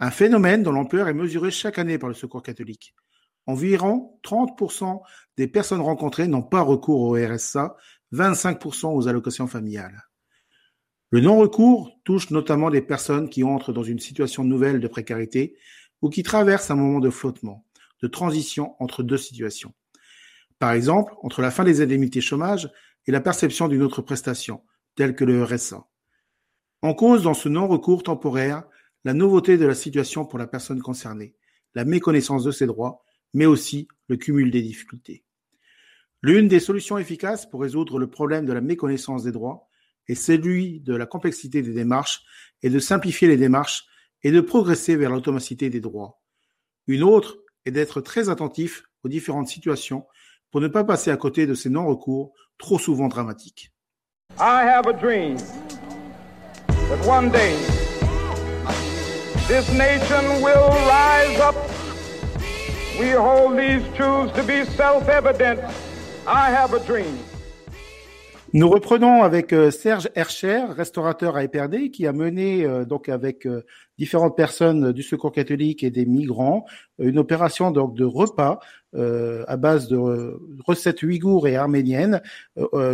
Un 0.00 0.10
phénomène 0.10 0.62
dont 0.62 0.72
l'ampleur 0.72 1.08
est 1.08 1.14
mesurée 1.14 1.50
chaque 1.50 1.78
année 1.78 1.98
par 1.98 2.08
le 2.08 2.14
Secours 2.14 2.42
catholique. 2.42 2.94
Environ 3.46 4.18
30% 4.22 5.00
des 5.36 5.48
personnes 5.48 5.80
rencontrées 5.80 6.28
n'ont 6.28 6.42
pas 6.42 6.60
recours 6.60 7.00
au 7.00 7.14
RSA, 7.14 7.76
25% 8.12 8.94
aux 8.94 9.08
allocations 9.08 9.46
familiales. 9.46 10.04
Le 11.10 11.20
non-recours 11.20 11.98
touche 12.04 12.30
notamment 12.30 12.70
des 12.70 12.82
personnes 12.82 13.30
qui 13.30 13.42
entrent 13.42 13.72
dans 13.72 13.82
une 13.82 13.98
situation 13.98 14.44
nouvelle 14.44 14.80
de 14.80 14.88
précarité 14.88 15.56
ou 16.02 16.10
qui 16.10 16.22
traversent 16.22 16.70
un 16.70 16.76
moment 16.76 17.00
de 17.00 17.10
flottement, 17.10 17.64
de 18.02 18.08
transition 18.08 18.74
entre 18.80 19.02
deux 19.02 19.16
situations. 19.16 19.74
Par 20.58 20.72
exemple, 20.72 21.14
entre 21.22 21.42
la 21.42 21.50
fin 21.50 21.64
des 21.64 21.80
indemnités 21.80 22.20
chômage 22.20 22.70
et 23.06 23.12
la 23.12 23.20
perception 23.20 23.68
d'une 23.68 23.82
autre 23.82 24.02
prestation, 24.02 24.62
telle 24.96 25.14
que 25.14 25.24
le 25.24 25.42
RSA. 25.42 25.86
En 26.82 26.94
cause 26.94 27.22
dans 27.22 27.34
ce 27.34 27.48
non-recours 27.48 28.02
temporaire, 28.02 28.64
la 29.04 29.14
nouveauté 29.14 29.56
de 29.56 29.66
la 29.66 29.74
situation 29.74 30.24
pour 30.24 30.38
la 30.38 30.46
personne 30.46 30.80
concernée, 30.80 31.34
la 31.74 31.84
méconnaissance 31.84 32.44
de 32.44 32.50
ses 32.50 32.66
droits, 32.66 33.04
mais 33.34 33.46
aussi 33.46 33.88
le 34.08 34.16
cumul 34.16 34.50
des 34.50 34.62
difficultés. 34.62 35.24
L'une 36.22 36.48
des 36.48 36.60
solutions 36.60 36.98
efficaces 36.98 37.48
pour 37.48 37.60
résoudre 37.60 37.98
le 37.98 38.10
problème 38.10 38.44
de 38.44 38.52
la 38.52 38.60
méconnaissance 38.60 39.22
des 39.22 39.32
droits 39.32 39.68
est 40.08 40.14
celui 40.14 40.80
de 40.80 40.94
la 40.94 41.06
complexité 41.06 41.62
des 41.62 41.72
démarches 41.72 42.22
et 42.62 42.70
de 42.70 42.78
simplifier 42.78 43.28
les 43.28 43.36
démarches 43.36 43.86
et 44.22 44.32
de 44.32 44.40
progresser 44.40 44.96
vers 44.96 45.10
l'automacité 45.10 45.70
des 45.70 45.80
droits. 45.80 46.20
Une 46.86 47.02
autre 47.02 47.38
est 47.64 47.70
d'être 47.70 48.00
très 48.00 48.28
attentif 48.28 48.84
aux 49.04 49.08
différentes 49.08 49.48
situations 49.48 50.06
pour 50.50 50.60
ne 50.60 50.68
pas 50.68 50.84
passer 50.84 51.10
à 51.10 51.16
côté 51.16 51.46
de 51.46 51.54
ces 51.54 51.68
non-recours 51.68 52.32
trop 52.58 52.78
souvent 52.78 53.08
dramatiques. 53.08 53.72
I 54.38 54.62
have 54.62 54.86
a 54.86 54.92
dream 54.92 55.36
that 56.88 57.06
one 57.06 57.30
day 57.30 57.56
this 59.46 59.68
nation 59.72 60.42
will 60.42 60.68
rise 60.86 61.40
up. 61.40 61.56
We 62.98 63.10
hold 63.10 63.56
these 63.56 63.82
truths 63.96 64.32
to 64.34 64.42
be 64.42 64.64
self 64.76 65.08
evident. 65.08 65.60
I 66.26 66.50
have 66.50 66.74
a 66.74 66.80
dream. 66.80 67.18
Nous 68.54 68.70
reprenons 68.70 69.22
avec 69.22 69.52
euh, 69.52 69.70
Serge 69.70 70.08
Hercher, 70.14 70.64
restaurateur 70.70 71.36
à 71.36 71.44
Épernay, 71.44 71.90
qui 71.90 72.06
a 72.06 72.14
mené 72.14 72.64
euh, 72.64 72.86
donc 72.86 73.10
avec 73.10 73.44
euh, 73.44 73.66
différentes 73.98 74.38
personnes 74.38 74.90
du 74.92 75.02
Secours 75.02 75.32
catholique 75.32 75.84
et 75.84 75.90
des 75.90 76.06
migrants 76.06 76.64
une 76.98 77.18
opération 77.18 77.70
donc 77.70 77.94
de 77.94 78.04
repas 78.04 78.58
à 78.94 79.56
base 79.56 79.86
de 79.88 79.98
recettes 80.66 81.02
ouïghours 81.02 81.46
et 81.46 81.56
arméniennes 81.56 82.22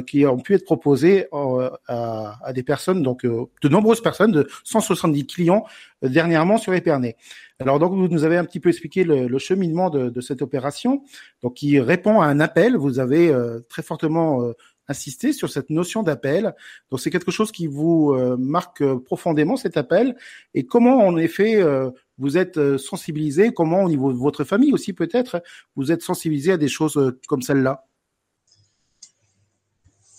qui 0.07 0.27
ont 0.27 0.39
pu 0.39 0.55
être 0.55 0.65
proposées 0.65 1.27
à, 1.31 2.37
à, 2.43 2.53
des 2.53 2.63
personnes 2.65 3.03
donc 3.03 3.25
de 3.25 3.69
nombreuses 3.69 4.03
personnes 4.03 4.33
de 4.33 4.49
170 4.65 5.27
clients 5.27 5.65
dernièrement 6.03 6.59
sur 6.59 6.75
Épernay. 6.75 7.17
Alors 7.61 7.79
donc 7.79 7.93
vous 7.93 8.09
nous 8.09 8.25
avez 8.25 8.37
un 8.37 8.45
petit 8.45 8.61
peu 8.61 8.71
expliqué 8.71 9.05
le, 9.05 9.29
le 9.29 9.39
cheminement 9.39 9.89
de, 9.89 10.11
de, 10.11 10.21
cette 10.21 10.43
opération, 10.43 11.03
donc 11.43 11.55
qui 11.55 11.79
répond 11.79 12.21
à 12.21 12.27
un 12.27 12.41
appel. 12.41 12.77
Vous 12.77 12.99
avez 12.99 13.33
très 13.69 13.83
fortement 13.83 14.53
insister 14.89 15.33
sur 15.33 15.51
cette 15.51 15.71
notion 15.71 16.03
d'appel. 16.03 16.55
Donc 16.91 17.01
c'est 17.01 17.11
quelque 17.11 17.31
chose 17.31 17.53
qui 17.53 17.67
vous 17.67 18.13
euh, 18.13 18.37
marque 18.37 18.83
euh, 18.83 18.99
profondément 18.99 19.57
cet 19.57 19.77
appel 19.77 20.17
et 20.55 20.67
comment 20.67 20.99
en 21.07 21.17
effet 21.17 21.57
euh, 21.57 21.91
vous 22.19 22.37
êtes 22.39 22.77
sensibilisé, 22.77 23.53
comment 23.53 23.83
au 23.83 23.89
niveau 23.89 24.13
de 24.13 24.19
votre 24.19 24.45
famille 24.45 24.73
aussi 24.73 24.93
peut-être 24.93 25.43
vous 25.75 25.91
êtes 25.91 26.03
sensibilisé 26.03 26.53
à 26.53 26.57
des 26.57 26.69
choses 26.69 27.15
comme 27.27 27.43
celle-là? 27.43 27.87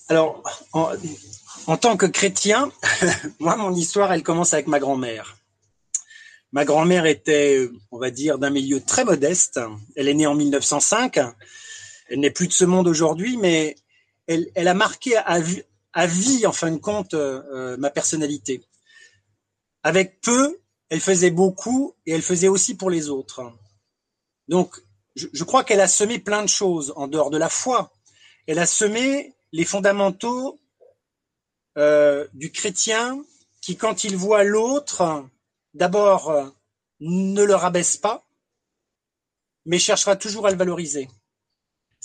Alors 0.10 0.44
en, 0.74 0.92
en, 1.68 1.78
tant 1.78 1.98
que 1.98 2.06
chrétien, 2.06 2.70
moi 3.40 3.56
mon 3.56 3.74
histoire 3.74 4.12
elle 4.12 4.24
commence 4.24 4.54
avec 4.54 4.68
ma 4.68 4.80
grand-mère. 4.80 5.38
Ma 6.52 6.64
grand-mère 6.64 7.06
était, 7.06 7.70
on 7.92 7.98
va 7.98 8.12
dire, 8.12 8.38
d'un 8.38 8.50
milieu 8.50 8.80
très 8.80 9.04
modeste. 9.04 9.60
Elle 9.98 10.08
est 10.08 10.14
née 10.14 10.28
en 10.28 10.36
1905. 10.36 11.20
Elle 12.08 12.20
n'est 12.22 12.32
plus 12.32 12.48
de 12.48 12.54
ce 12.54 12.64
monde 12.64 12.88
aujourd'hui, 12.88 13.36
mais 13.36 13.76
elle, 14.28 14.68
a 14.68 14.74
marqué 14.74 15.16
à, 15.18 15.40
vie, 16.08 16.46
en 16.46 16.52
fin 16.52 16.72
de 16.72 16.78
compte, 16.78 17.14
euh, 17.14 17.42
euh, 17.54 17.78
ma 17.78 17.90
personnalité. 17.90 18.64
Avec 19.84 20.20
peu, 20.22 20.60
elle 20.90 21.00
faisait 21.00 21.32
beaucoup 21.32 21.96
et 22.06 22.12
elle 22.12 22.22
faisait 22.22 22.48
aussi 22.48 22.76
pour 22.76 22.90
les 22.90 23.10
autres. 23.10 23.44
Donc, 24.48 24.76
je, 25.16 25.44
crois 25.44 25.64
qu'elle 25.64 25.82
a 25.82 25.88
semé 25.88 26.20
plein 26.20 26.42
de 26.42 26.50
choses 26.50 26.94
en 26.96 27.08
dehors 27.08 27.30
de 27.30 27.38
la 27.38 27.50
foi. 27.50 27.92
Elle 28.48 28.60
a 28.60 28.66
semé 28.66 29.34
les 29.52 29.66
fondamentaux 29.66 30.60
euh, 31.78 32.28
du 32.34 32.52
chrétien 32.52 33.24
qui, 33.62 33.78
quand 33.78 34.04
il 34.04 34.18
voit 34.18 34.44
l'autre, 34.44 35.26
d'abord 35.74 36.52
ne 37.00 37.44
le 37.44 37.56
rabaisse 37.56 37.98
pas, 37.98 38.26
mais 39.66 39.80
cherchera 39.80 40.16
toujours 40.16 40.48
à 40.48 40.52
le 40.52 40.58
valoriser. 40.58 41.10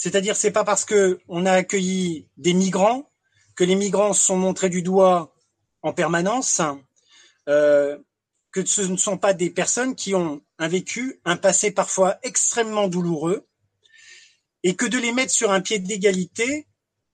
C'est-à-dire, 0.01 0.35
c'est 0.35 0.51
pas 0.51 0.65
parce 0.65 0.87
que 0.87 1.21
on 1.29 1.45
a 1.45 1.53
accueilli 1.53 2.27
des 2.39 2.55
migrants 2.55 3.11
que 3.55 3.65
les 3.65 3.75
migrants 3.75 4.15
sont 4.15 4.39
montrés 4.39 4.71
du 4.71 4.81
doigt 4.81 5.35
en 5.83 5.93
permanence, 5.93 6.63
euh, 7.51 7.99
que 8.51 8.65
ce 8.65 8.81
ne 8.81 8.97
sont 8.97 9.19
pas 9.19 9.35
des 9.35 9.51
personnes 9.51 9.95
qui 9.95 10.15
ont 10.15 10.41
vécu, 10.59 11.21
un 11.27 11.37
passé 11.37 11.71
parfois 11.71 12.17
extrêmement 12.23 12.89
douloureux, 12.89 13.47
et 14.63 14.75
que 14.75 14.87
de 14.87 14.97
les 14.97 15.13
mettre 15.13 15.33
sur 15.33 15.53
un 15.53 15.61
pied 15.61 15.79
d'égalité, 15.79 16.67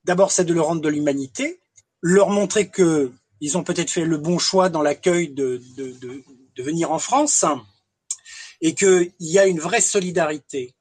d'abord 0.04 0.30
c'est 0.30 0.44
de 0.44 0.54
leur 0.54 0.66
rendre 0.66 0.80
de 0.80 0.88
l'humanité, 0.88 1.58
leur 2.02 2.30
montrer 2.30 2.68
que 2.68 3.10
ils 3.40 3.58
ont 3.58 3.64
peut-être 3.64 3.90
fait 3.90 4.04
le 4.04 4.16
bon 4.16 4.38
choix 4.38 4.68
dans 4.68 4.82
l'accueil 4.82 5.30
de, 5.30 5.60
de 5.76 6.62
venir 6.62 6.92
en 6.92 7.00
France, 7.00 7.44
et 8.60 8.76
qu'il 8.76 9.12
y 9.18 9.40
a 9.40 9.46
une 9.46 9.58
vraie 9.58 9.80
solidarité 9.80 10.75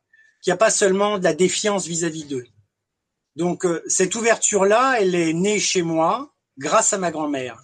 qu'il 0.45 0.51
n'y 0.51 0.57
a 0.57 0.57
pas 0.57 0.69
seulement 0.69 1.17
de 1.17 1.23
la 1.23 1.33
défiance 1.33 1.87
vis-à-vis 1.87 2.25
d'eux. 2.25 2.45
Donc 3.35 3.65
euh, 3.65 3.81
cette 3.87 4.13
ouverture-là, 4.13 5.01
elle 5.01 5.15
est 5.15 5.33
née 5.33 5.59
chez 5.59 5.81
moi 5.81 6.35
grâce 6.59 6.93
à 6.93 6.99
ma 6.99 7.09
grand-mère. 7.09 7.63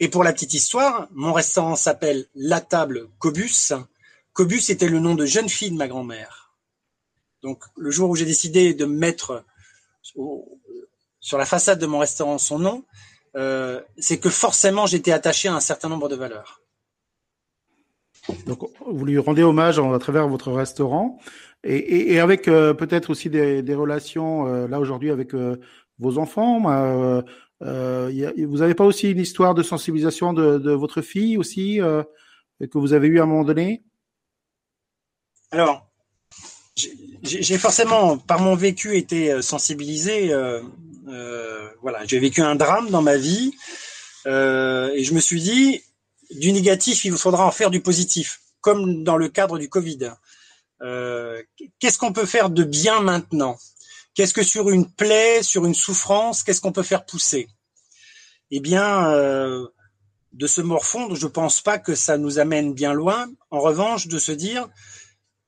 Et 0.00 0.08
pour 0.08 0.24
la 0.24 0.32
petite 0.32 0.54
histoire, 0.54 1.08
mon 1.12 1.34
restaurant 1.34 1.76
s'appelle 1.76 2.24
La 2.34 2.62
Table 2.62 3.10
Cobus. 3.18 3.74
Cobus 4.32 4.70
était 4.70 4.88
le 4.88 5.00
nom 5.00 5.16
de 5.16 5.26
jeune 5.26 5.50
fille 5.50 5.70
de 5.70 5.76
ma 5.76 5.86
grand-mère. 5.86 6.54
Donc 7.42 7.62
le 7.76 7.90
jour 7.90 8.08
où 8.08 8.16
j'ai 8.16 8.24
décidé 8.24 8.72
de 8.72 8.86
mettre 8.86 9.44
sur 11.20 11.36
la 11.36 11.44
façade 11.44 11.78
de 11.78 11.86
mon 11.86 11.98
restaurant 11.98 12.38
son 12.38 12.58
nom, 12.58 12.84
euh, 13.36 13.82
c'est 13.98 14.18
que 14.18 14.30
forcément 14.30 14.86
j'étais 14.86 15.12
attaché 15.12 15.48
à 15.48 15.54
un 15.54 15.60
certain 15.60 15.90
nombre 15.90 16.08
de 16.08 16.16
valeurs. 16.16 16.62
Donc 18.46 18.60
vous 18.86 19.04
lui 19.04 19.18
rendez 19.18 19.42
hommage 19.42 19.78
à 19.78 19.98
travers 19.98 20.26
votre 20.26 20.52
restaurant 20.52 21.18
et, 21.70 22.20
avec 22.20 22.48
euh, 22.48 22.74
peut-être 22.74 23.10
aussi 23.10 23.30
des, 23.30 23.74
relations 23.74 24.46
euh, 24.46 24.68
là 24.68 24.80
aujourd'hui 24.80 25.10
avec 25.10 25.34
vos 25.98 26.18
enfants. 26.18 26.60
vous 27.60 28.58
n'avez 28.58 28.74
pas 28.74 28.84
aussi 28.84 29.10
une 29.10 29.20
histoire 29.20 29.54
de 29.54 29.62
sensibilisation 29.62 30.32
de, 30.32 30.70
votre 30.72 31.02
fille 31.02 31.36
aussi 31.36 31.78
que 31.78 32.78
vous 32.78 32.92
avez 32.92 33.08
eu 33.08 33.20
à 33.20 33.24
un 33.24 33.26
moment 33.26 33.44
donné? 33.44 33.82
Alors, 35.50 35.88
j'ai 37.22 37.58
forcément, 37.58 38.18
par 38.18 38.40
mon 38.40 38.54
vécu, 38.54 38.96
été 38.96 39.40
sensibilisé 39.42 40.32
euh, 41.08 41.68
voilà, 41.80 42.04
j'ai 42.04 42.18
vécu 42.18 42.42
un 42.42 42.54
drame 42.54 42.90
dans 42.90 43.02
ma 43.02 43.16
vie 43.16 43.52
euh, 44.26 44.90
et 44.94 45.04
je 45.04 45.14
me 45.14 45.20
suis 45.20 45.40
dit, 45.40 45.82
du 46.30 46.52
négatif, 46.52 47.04
il 47.04 47.12
vous 47.12 47.18
faudra 47.18 47.46
en 47.46 47.50
faire 47.50 47.70
du 47.70 47.80
positif, 47.80 48.40
comme 48.60 49.04
dans 49.04 49.16
le 49.16 49.28
cadre 49.28 49.58
du 49.58 49.68
Covid. 49.68 50.10
Euh, 50.82 51.42
qu'est-ce 51.78 51.98
qu'on 51.98 52.12
peut 52.12 52.26
faire 52.26 52.50
de 52.50 52.64
bien 52.64 53.00
maintenant? 53.00 53.56
Qu'est-ce 54.14 54.34
que 54.34 54.42
sur 54.42 54.70
une 54.70 54.90
plaie, 54.90 55.42
sur 55.42 55.66
une 55.66 55.74
souffrance, 55.74 56.42
qu'est-ce 56.42 56.60
qu'on 56.60 56.72
peut 56.72 56.82
faire 56.82 57.06
pousser? 57.06 57.48
Eh 58.50 58.60
bien, 58.60 59.12
de 60.32 60.46
se 60.46 60.60
morfondre, 60.60 61.14
je 61.14 61.26
pense 61.26 61.60
pas 61.60 61.78
que 61.78 61.94
ça 61.94 62.16
nous 62.16 62.38
amène 62.38 62.72
bien 62.72 62.94
loin. 62.94 63.28
En 63.50 63.60
revanche, 63.60 64.08
de 64.08 64.18
se 64.18 64.32
dire, 64.32 64.66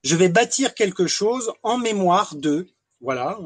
je 0.05 0.15
vais 0.15 0.29
bâtir 0.29 0.75
quelque 0.75 1.07
chose 1.07 1.51
en 1.63 1.79
mémoire 1.79 2.37
de, 2.37 2.69
voilà, 3.01 3.39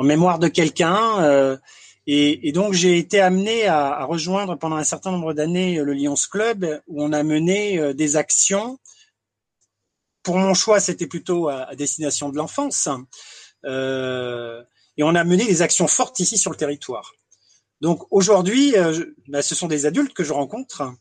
en 0.00 0.02
mémoire 0.02 0.38
de 0.38 0.48
quelqu'un. 0.48 1.22
Euh, 1.22 1.58
et, 2.06 2.52
donc 2.52 2.72
j'ai 2.72 2.96
été 2.96 3.20
amené 3.20 3.66
à, 3.66 4.02
rejoindre 4.06 4.56
pendant 4.56 4.76
un 4.76 4.84
certain 4.84 5.10
nombre 5.10 5.34
d'années 5.34 5.76
le 5.76 5.92
Lions 5.92 6.14
Club, 6.30 6.80
où 6.88 7.04
on 7.04 7.12
a 7.12 7.22
mené 7.22 7.78
euh, 7.78 7.92
des 7.92 8.16
actions. 8.16 8.78
Pour 10.22 10.38
mon 10.38 10.54
choix, 10.54 10.80
c'était 10.80 11.06
plutôt 11.06 11.48
à, 11.48 11.74
destination 11.74 12.28
de 12.28 12.36
l'enfance. 12.36 12.88
Euh, 13.64 14.62
et 14.96 15.02
on 15.02 15.14
a 15.14 15.24
mené 15.24 15.46
des 15.46 15.62
actions 15.62 15.86
fortes 15.86 16.20
ici 16.20 16.36
sur 16.36 16.50
le 16.50 16.56
territoire. 16.56 17.12
Donc 17.80 18.06
aujourd'hui, 18.10 18.74
bah, 19.28 19.40
ce 19.40 19.54
sont 19.54 19.66
des 19.66 19.86
adultes 19.86 20.12
que 20.12 20.24
je 20.24 20.32
rencontre 20.32 20.92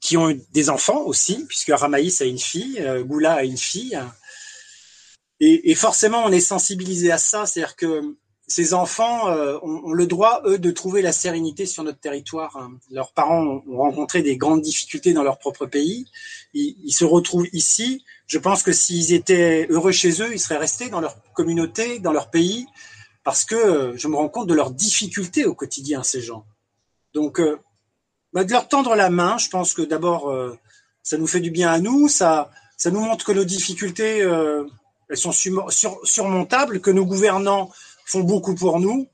qui 0.00 0.16
ont 0.16 0.36
des 0.50 0.70
enfants 0.70 1.02
aussi, 1.02 1.44
puisque 1.46 1.70
Ramaïs 1.72 2.20
a 2.20 2.24
une 2.24 2.38
fille, 2.38 2.84
Goula 3.04 3.34
a 3.34 3.44
une 3.44 3.56
fille. 3.56 3.96
Et, 5.38 5.70
et, 5.70 5.74
forcément, 5.76 6.24
on 6.24 6.32
est 6.32 6.40
sensibilisé 6.40 7.12
à 7.12 7.18
ça, 7.18 7.46
c'est-à-dire 7.46 7.76
que 7.76 8.16
ces 8.48 8.72
enfants 8.72 9.28
euh, 9.28 9.58
ont, 9.62 9.92
le 9.92 10.06
droit, 10.06 10.40
eux, 10.46 10.58
de 10.58 10.70
trouver 10.70 11.02
la 11.02 11.12
sérénité 11.12 11.66
sur 11.66 11.84
notre 11.84 12.00
territoire. 12.00 12.56
Hein. 12.56 12.72
Leurs 12.90 13.12
parents 13.12 13.62
ont, 13.66 13.76
rencontré 13.76 14.22
des 14.22 14.38
grandes 14.38 14.62
difficultés 14.62 15.12
dans 15.12 15.22
leur 15.22 15.38
propre 15.38 15.66
pays. 15.66 16.06
Ils, 16.54 16.92
se 16.92 17.04
retrouvent 17.04 17.46
ici. 17.52 18.04
Je 18.26 18.38
pense 18.38 18.62
que 18.62 18.72
s'ils 18.72 19.12
étaient 19.12 19.66
heureux 19.68 19.92
chez 19.92 20.22
eux, 20.22 20.32
ils 20.32 20.40
seraient 20.40 20.56
restés 20.56 20.88
dans 20.88 21.00
leur 21.00 21.16
communauté, 21.34 21.98
dans 21.98 22.12
leur 22.12 22.30
pays, 22.30 22.66
parce 23.22 23.44
que 23.44 23.54
euh, 23.54 23.96
je 23.96 24.08
me 24.08 24.16
rends 24.16 24.30
compte 24.30 24.48
de 24.48 24.54
leurs 24.54 24.70
difficultés 24.70 25.44
au 25.44 25.54
quotidien, 25.54 26.02
ces 26.02 26.22
gens. 26.22 26.46
Donc, 27.12 27.40
euh, 27.40 27.58
bah, 28.32 28.44
de 28.44 28.50
leur 28.50 28.66
tendre 28.66 28.94
la 28.94 29.10
main, 29.10 29.36
je 29.36 29.50
pense 29.50 29.74
que 29.74 29.82
d'abord, 29.82 30.34
ça 31.02 31.18
nous 31.18 31.26
fait 31.26 31.40
du 31.40 31.50
bien 31.50 31.70
à 31.70 31.80
nous, 31.80 32.08
ça, 32.08 32.50
ça 32.76 32.90
nous 32.90 33.00
montre 33.00 33.26
que 33.26 33.32
nos 33.32 33.44
difficultés 33.44 34.22
elles 35.08 35.16
sont 35.16 35.32
surmontables, 35.32 36.80
que 36.80 36.90
nos 36.90 37.06
gouvernants 37.06 37.70
font 38.08 38.20
beaucoup 38.20 38.54
pour 38.54 38.80
nous. 38.80 39.06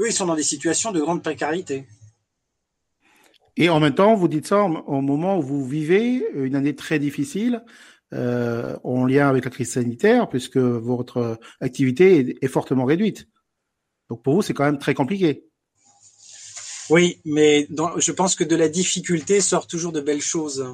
Eux, 0.00 0.08
ils 0.08 0.12
sont 0.12 0.26
dans 0.26 0.34
des 0.34 0.42
situations 0.42 0.92
de 0.92 1.00
grande 1.00 1.22
précarité. 1.22 1.86
Et 3.56 3.68
en 3.68 3.80
même 3.80 3.94
temps, 3.94 4.14
vous 4.14 4.28
dites 4.28 4.46
ça 4.46 4.62
au 4.62 5.00
moment 5.00 5.38
où 5.38 5.42
vous 5.42 5.66
vivez 5.66 6.26
une 6.34 6.56
année 6.56 6.74
très 6.74 6.98
difficile, 6.98 7.62
euh, 8.14 8.76
en 8.84 9.04
lien 9.04 9.28
avec 9.28 9.44
la 9.44 9.50
crise 9.50 9.72
sanitaire, 9.72 10.28
puisque 10.28 10.56
votre 10.56 11.38
activité 11.60 12.38
est, 12.42 12.48
fortement 12.48 12.84
réduite. 12.84 13.28
Donc 14.08 14.22
pour 14.22 14.34
vous, 14.34 14.42
c'est 14.42 14.54
quand 14.54 14.64
même 14.64 14.78
très 14.78 14.94
compliqué. 14.94 15.44
Oui, 16.88 17.20
mais 17.24 17.68
je 17.98 18.12
pense 18.12 18.34
que 18.34 18.42
de 18.42 18.56
la 18.56 18.68
difficulté 18.68 19.40
sort 19.40 19.66
toujours 19.66 19.92
de 19.92 20.00
belles 20.00 20.22
choses. 20.22 20.66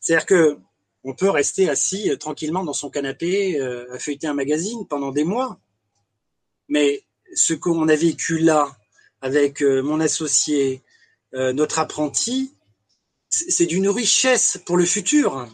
C'est-à-dire 0.00 0.26
que 0.26 0.58
on 1.04 1.14
peut 1.14 1.28
rester 1.28 1.68
assis 1.68 2.10
euh, 2.10 2.16
tranquillement 2.16 2.64
dans 2.64 2.72
son 2.72 2.88
canapé 2.88 3.60
euh, 3.60 3.92
à 3.92 3.98
feuilleter 3.98 4.28
un 4.28 4.34
magazine 4.34 4.86
pendant 4.88 5.10
des 5.10 5.24
mois. 5.24 5.58
Mais 6.72 7.04
ce 7.34 7.52
qu'on 7.52 7.86
a 7.88 7.94
vécu 7.94 8.38
là 8.38 8.74
avec 9.20 9.62
euh, 9.62 9.82
mon 9.82 10.00
associé, 10.00 10.82
notre 11.34 11.78
apprenti, 11.78 12.52
c'est 13.30 13.64
d'une 13.64 13.88
richesse 13.88 14.60
pour 14.66 14.76
le 14.76 14.84
futur. 14.84 15.48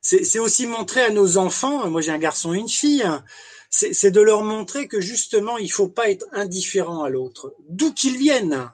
C'est 0.00 0.40
aussi 0.40 0.66
montrer 0.66 1.02
à 1.02 1.10
nos 1.10 1.36
enfants, 1.38 1.88
moi 1.88 2.00
j'ai 2.00 2.10
un 2.10 2.18
garçon 2.18 2.52
et 2.52 2.58
une 2.58 2.68
fille, 2.68 3.08
c'est 3.70 4.10
de 4.10 4.20
leur 4.20 4.42
montrer 4.42 4.88
que 4.88 5.00
justement 5.00 5.56
il 5.58 5.70
faut 5.70 5.86
pas 5.86 6.10
être 6.10 6.26
indifférent 6.32 7.04
à 7.04 7.10
l'autre, 7.10 7.54
d'où 7.68 7.92
qu'ils 7.92 8.16
viennent. 8.16 8.68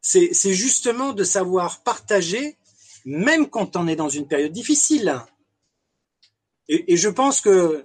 C'est 0.00 0.32
justement 0.52 1.12
de 1.12 1.22
savoir 1.22 1.84
partager 1.84 2.56
même 3.04 3.48
quand 3.48 3.76
on 3.76 3.86
est 3.88 3.96
dans 3.96 4.08
une 4.08 4.26
période 4.26 4.52
difficile. 4.52 5.20
Et, 6.68 6.96
je 6.96 7.08
pense 7.08 7.40
que 7.40 7.84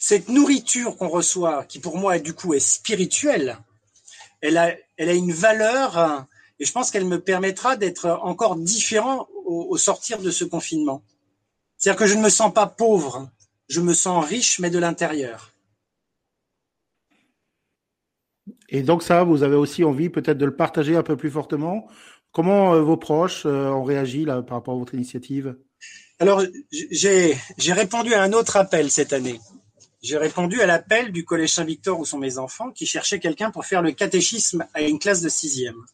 cette 0.00 0.30
nourriture 0.30 0.96
qu'on 0.96 1.08
reçoit, 1.08 1.64
qui 1.66 1.78
pour 1.78 1.98
moi 1.98 2.18
du 2.18 2.32
coup 2.32 2.54
est 2.54 2.58
spirituelle, 2.58 3.58
elle 4.40 4.56
a, 4.56 4.74
elle 4.96 5.10
a 5.10 5.12
une 5.12 5.30
valeur 5.30 6.26
et 6.58 6.64
je 6.64 6.72
pense 6.72 6.90
qu'elle 6.90 7.04
me 7.04 7.20
permettra 7.20 7.76
d'être 7.76 8.18
encore 8.22 8.56
différent 8.56 9.28
au, 9.44 9.76
sortir 9.76 10.18
de 10.18 10.30
ce 10.30 10.44
confinement. 10.44 11.02
C'est-à-dire 11.76 11.98
que 11.98 12.06
je 12.06 12.14
ne 12.14 12.22
me 12.22 12.30
sens 12.30 12.52
pas 12.52 12.66
pauvre, 12.66 13.28
je 13.68 13.80
me 13.80 13.92
sens 13.92 14.24
riche, 14.24 14.58
mais 14.58 14.70
de 14.70 14.78
l'intérieur. 14.78 15.52
Et 18.70 18.82
donc 18.82 19.02
ça, 19.02 19.22
vous 19.22 19.42
avez 19.42 19.56
aussi 19.56 19.84
envie 19.84 20.08
peut-être 20.08 20.38
de 20.38 20.46
le 20.46 20.56
partager 20.56 20.96
un 20.96 21.02
peu 21.02 21.16
plus 21.16 21.30
fortement 21.30 21.88
Comment 22.32 22.74
euh, 22.74 22.80
vos 22.80 22.96
proches 22.96 23.44
euh, 23.44 23.68
ont 23.70 23.82
réagi 23.82 24.24
là, 24.24 24.40
par 24.40 24.58
rapport 24.58 24.74
à 24.74 24.78
votre 24.78 24.94
initiative? 24.94 25.56
Alors, 26.20 26.42
j'ai 26.70 27.34
répondu 27.68 28.14
à 28.14 28.22
un 28.22 28.32
autre 28.32 28.56
appel 28.56 28.88
cette 28.90 29.12
année. 29.12 29.40
J'ai 30.02 30.16
répondu 30.16 30.60
à 30.62 30.66
l'appel 30.66 31.12
du 31.12 31.24
Collège 31.24 31.54
Saint-Victor 31.54 31.98
où 32.00 32.04
sont 32.04 32.18
mes 32.18 32.38
enfants 32.38 32.70
qui 32.70 32.86
cherchaient 32.86 33.20
quelqu'un 33.20 33.50
pour 33.50 33.66
faire 33.66 33.82
le 33.82 33.92
catéchisme 33.92 34.66
à 34.74 34.82
une 34.82 34.98
classe 34.98 35.20
de 35.20 35.28
sixième. 35.28 35.84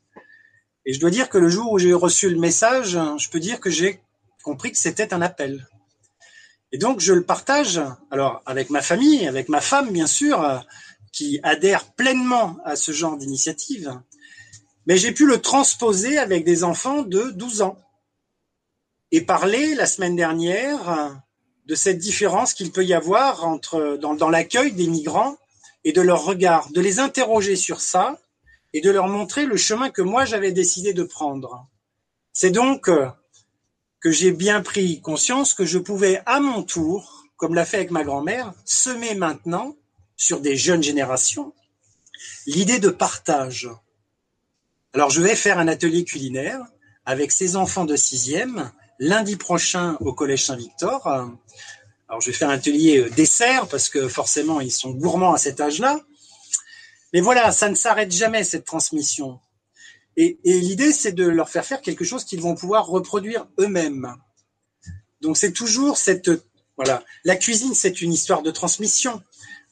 Et 0.84 0.92
je 0.92 1.00
dois 1.00 1.10
dire 1.10 1.28
que 1.28 1.38
le 1.38 1.48
jour 1.48 1.72
où 1.72 1.78
j'ai 1.78 1.92
reçu 1.92 2.30
le 2.30 2.38
message, 2.38 2.90
je 2.90 3.30
peux 3.30 3.40
dire 3.40 3.58
que 3.58 3.70
j'ai 3.70 4.00
compris 4.44 4.70
que 4.70 4.78
c'était 4.78 5.12
un 5.12 5.22
appel. 5.22 5.66
Et 6.70 6.78
donc, 6.78 7.00
je 7.00 7.12
le 7.12 7.24
partage, 7.24 7.80
alors 8.10 8.42
avec 8.46 8.70
ma 8.70 8.82
famille, 8.82 9.26
avec 9.26 9.48
ma 9.48 9.60
femme, 9.60 9.90
bien 9.90 10.06
sûr, 10.06 10.64
qui 11.12 11.40
adhère 11.42 11.92
pleinement 11.94 12.58
à 12.64 12.76
ce 12.76 12.92
genre 12.92 13.16
d'initiative 13.16 14.00
mais 14.86 14.96
j'ai 14.96 15.12
pu 15.12 15.26
le 15.26 15.42
transposer 15.42 16.16
avec 16.16 16.44
des 16.44 16.64
enfants 16.64 17.02
de 17.02 17.30
12 17.30 17.62
ans 17.62 17.76
et 19.10 19.20
parler 19.20 19.74
la 19.74 19.86
semaine 19.86 20.16
dernière 20.16 21.20
de 21.66 21.74
cette 21.74 21.98
différence 21.98 22.54
qu'il 22.54 22.72
peut 22.72 22.84
y 22.84 22.94
avoir 22.94 23.44
entre 23.44 23.98
dans, 24.00 24.14
dans 24.14 24.30
l'accueil 24.30 24.72
des 24.72 24.86
migrants 24.86 25.36
et 25.84 25.92
de 25.92 26.00
leur 26.00 26.24
regard, 26.24 26.70
de 26.70 26.80
les 26.80 26.98
interroger 26.98 27.56
sur 27.56 27.80
ça 27.80 28.18
et 28.72 28.80
de 28.80 28.90
leur 28.90 29.08
montrer 29.08 29.46
le 29.46 29.56
chemin 29.56 29.90
que 29.90 30.02
moi 30.02 30.24
j'avais 30.24 30.52
décidé 30.52 30.92
de 30.92 31.02
prendre. 31.02 31.66
C'est 32.32 32.50
donc 32.50 32.90
que 34.00 34.10
j'ai 34.10 34.32
bien 34.32 34.62
pris 34.62 35.00
conscience 35.00 35.54
que 35.54 35.64
je 35.64 35.78
pouvais 35.78 36.22
à 36.26 36.40
mon 36.40 36.62
tour, 36.62 37.24
comme 37.36 37.54
l'a 37.54 37.64
fait 37.64 37.78
avec 37.78 37.90
ma 37.90 38.04
grand-mère, 38.04 38.52
semer 38.64 39.14
maintenant 39.14 39.76
sur 40.16 40.40
des 40.40 40.56
jeunes 40.56 40.82
générations 40.82 41.52
l'idée 42.46 42.78
de 42.78 42.88
partage. 42.88 43.68
Alors, 44.92 45.10
je 45.10 45.20
vais 45.20 45.36
faire 45.36 45.58
un 45.58 45.68
atelier 45.68 46.04
culinaire 46.04 46.60
avec 47.04 47.32
ces 47.32 47.56
enfants 47.56 47.84
de 47.84 47.96
sixième 47.96 48.72
lundi 48.98 49.36
prochain 49.36 49.96
au 50.00 50.12
Collège 50.12 50.44
Saint-Victor. 50.44 51.06
Alors, 52.08 52.20
je 52.20 52.26
vais 52.30 52.36
faire 52.36 52.50
un 52.50 52.54
atelier 52.54 52.98
euh, 52.98 53.10
dessert 53.10 53.66
parce 53.68 53.88
que 53.88 54.08
forcément, 54.08 54.60
ils 54.60 54.70
sont 54.70 54.90
gourmands 54.90 55.34
à 55.34 55.38
cet 55.38 55.60
âge-là. 55.60 56.00
Mais 57.12 57.20
voilà, 57.20 57.50
ça 57.50 57.68
ne 57.68 57.74
s'arrête 57.74 58.12
jamais, 58.12 58.44
cette 58.44 58.64
transmission. 58.64 59.40
Et, 60.16 60.38
l'idée, 60.44 60.92
c'est 60.92 61.12
de 61.12 61.26
leur 61.26 61.48
faire 61.48 61.64
faire 61.64 61.82
quelque 61.82 62.04
chose 62.04 62.24
qu'ils 62.24 62.40
vont 62.40 62.54
pouvoir 62.54 62.86
reproduire 62.86 63.46
eux-mêmes. 63.58 64.14
Donc, 65.20 65.36
c'est 65.36 65.52
toujours 65.52 65.98
cette... 65.98 66.30
Voilà, 66.76 67.02
la 67.24 67.36
cuisine, 67.36 67.74
c'est 67.74 68.02
une 68.02 68.12
histoire 68.12 68.42
de 68.42 68.50
transmission. 68.50 69.22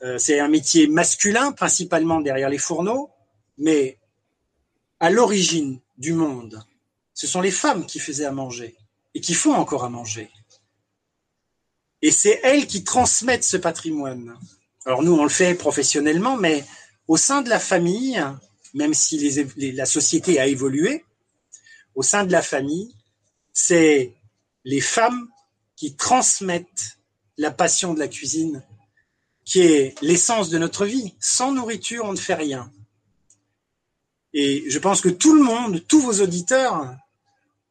Euh, 0.03 0.19
c'est 0.19 0.41
un 0.41 0.49
métier 0.49 0.87
masculin, 0.87 1.53
principalement 1.53 2.21
derrière 2.21 2.49
les 2.49 2.59
fourneaux, 2.59 3.11
mais 3.59 3.99
à 5.01 5.11
l'origine 5.11 5.81
du 5.99 6.15
monde, 6.15 6.65
ce 7.13 7.27
sont 7.27 7.41
les 7.41 7.51
femmes 7.51 7.87
qui 7.87 7.99
faisaient 8.01 8.25
à 8.25 8.33
manger 8.33 8.77
et 9.15 9.21
qui 9.21 9.35
font 9.35 9.55
encore 9.55 9.85
à 9.85 9.89
manger. 9.89 10.31
Et 12.03 12.11
c'est 12.11 12.41
elles 12.43 12.67
qui 12.67 12.85
transmettent 12.85 13.45
ce 13.45 13.57
patrimoine. 13.57 14.37
Alors 14.85 15.03
nous, 15.03 15.15
on 15.15 15.23
le 15.23 15.31
fait 15.31 15.55
professionnellement, 15.55 16.37
mais 16.37 16.65
au 17.09 17.17
sein 17.17 17.43
de 17.43 17.49
la 17.49 17.59
famille, 17.59 18.23
même 18.75 18.93
si 18.93 19.31
la 19.73 19.87
société 19.87 20.39
a 20.39 20.47
évolué, 20.47 21.05
au 21.95 22.03
sein 22.03 22.25
de 22.25 22.33
la 22.33 22.43
famille, 22.43 22.95
c'est 23.53 24.13
les 24.65 24.81
femmes 24.81 25.29
qui 25.77 25.95
transmettent 25.95 26.99
la 27.39 27.51
passion 27.51 27.95
de 27.95 28.01
la 28.01 28.09
cuisine, 28.09 28.63
qui 29.45 29.61
est 29.61 29.95
l'essence 30.03 30.51
de 30.51 30.59
notre 30.59 30.87
vie. 30.87 31.15
Sans 31.21 31.53
nourriture, 31.53 32.05
on 32.05 32.13
ne 32.13 32.19
fait 32.19 32.35
rien. 32.35 32.71
Et 34.33 34.69
je 34.69 34.79
pense 34.79 35.01
que 35.01 35.09
tout 35.09 35.35
le 35.35 35.43
monde, 35.43 35.85
tous 35.87 36.01
vos 36.01 36.21
auditeurs, 36.21 36.97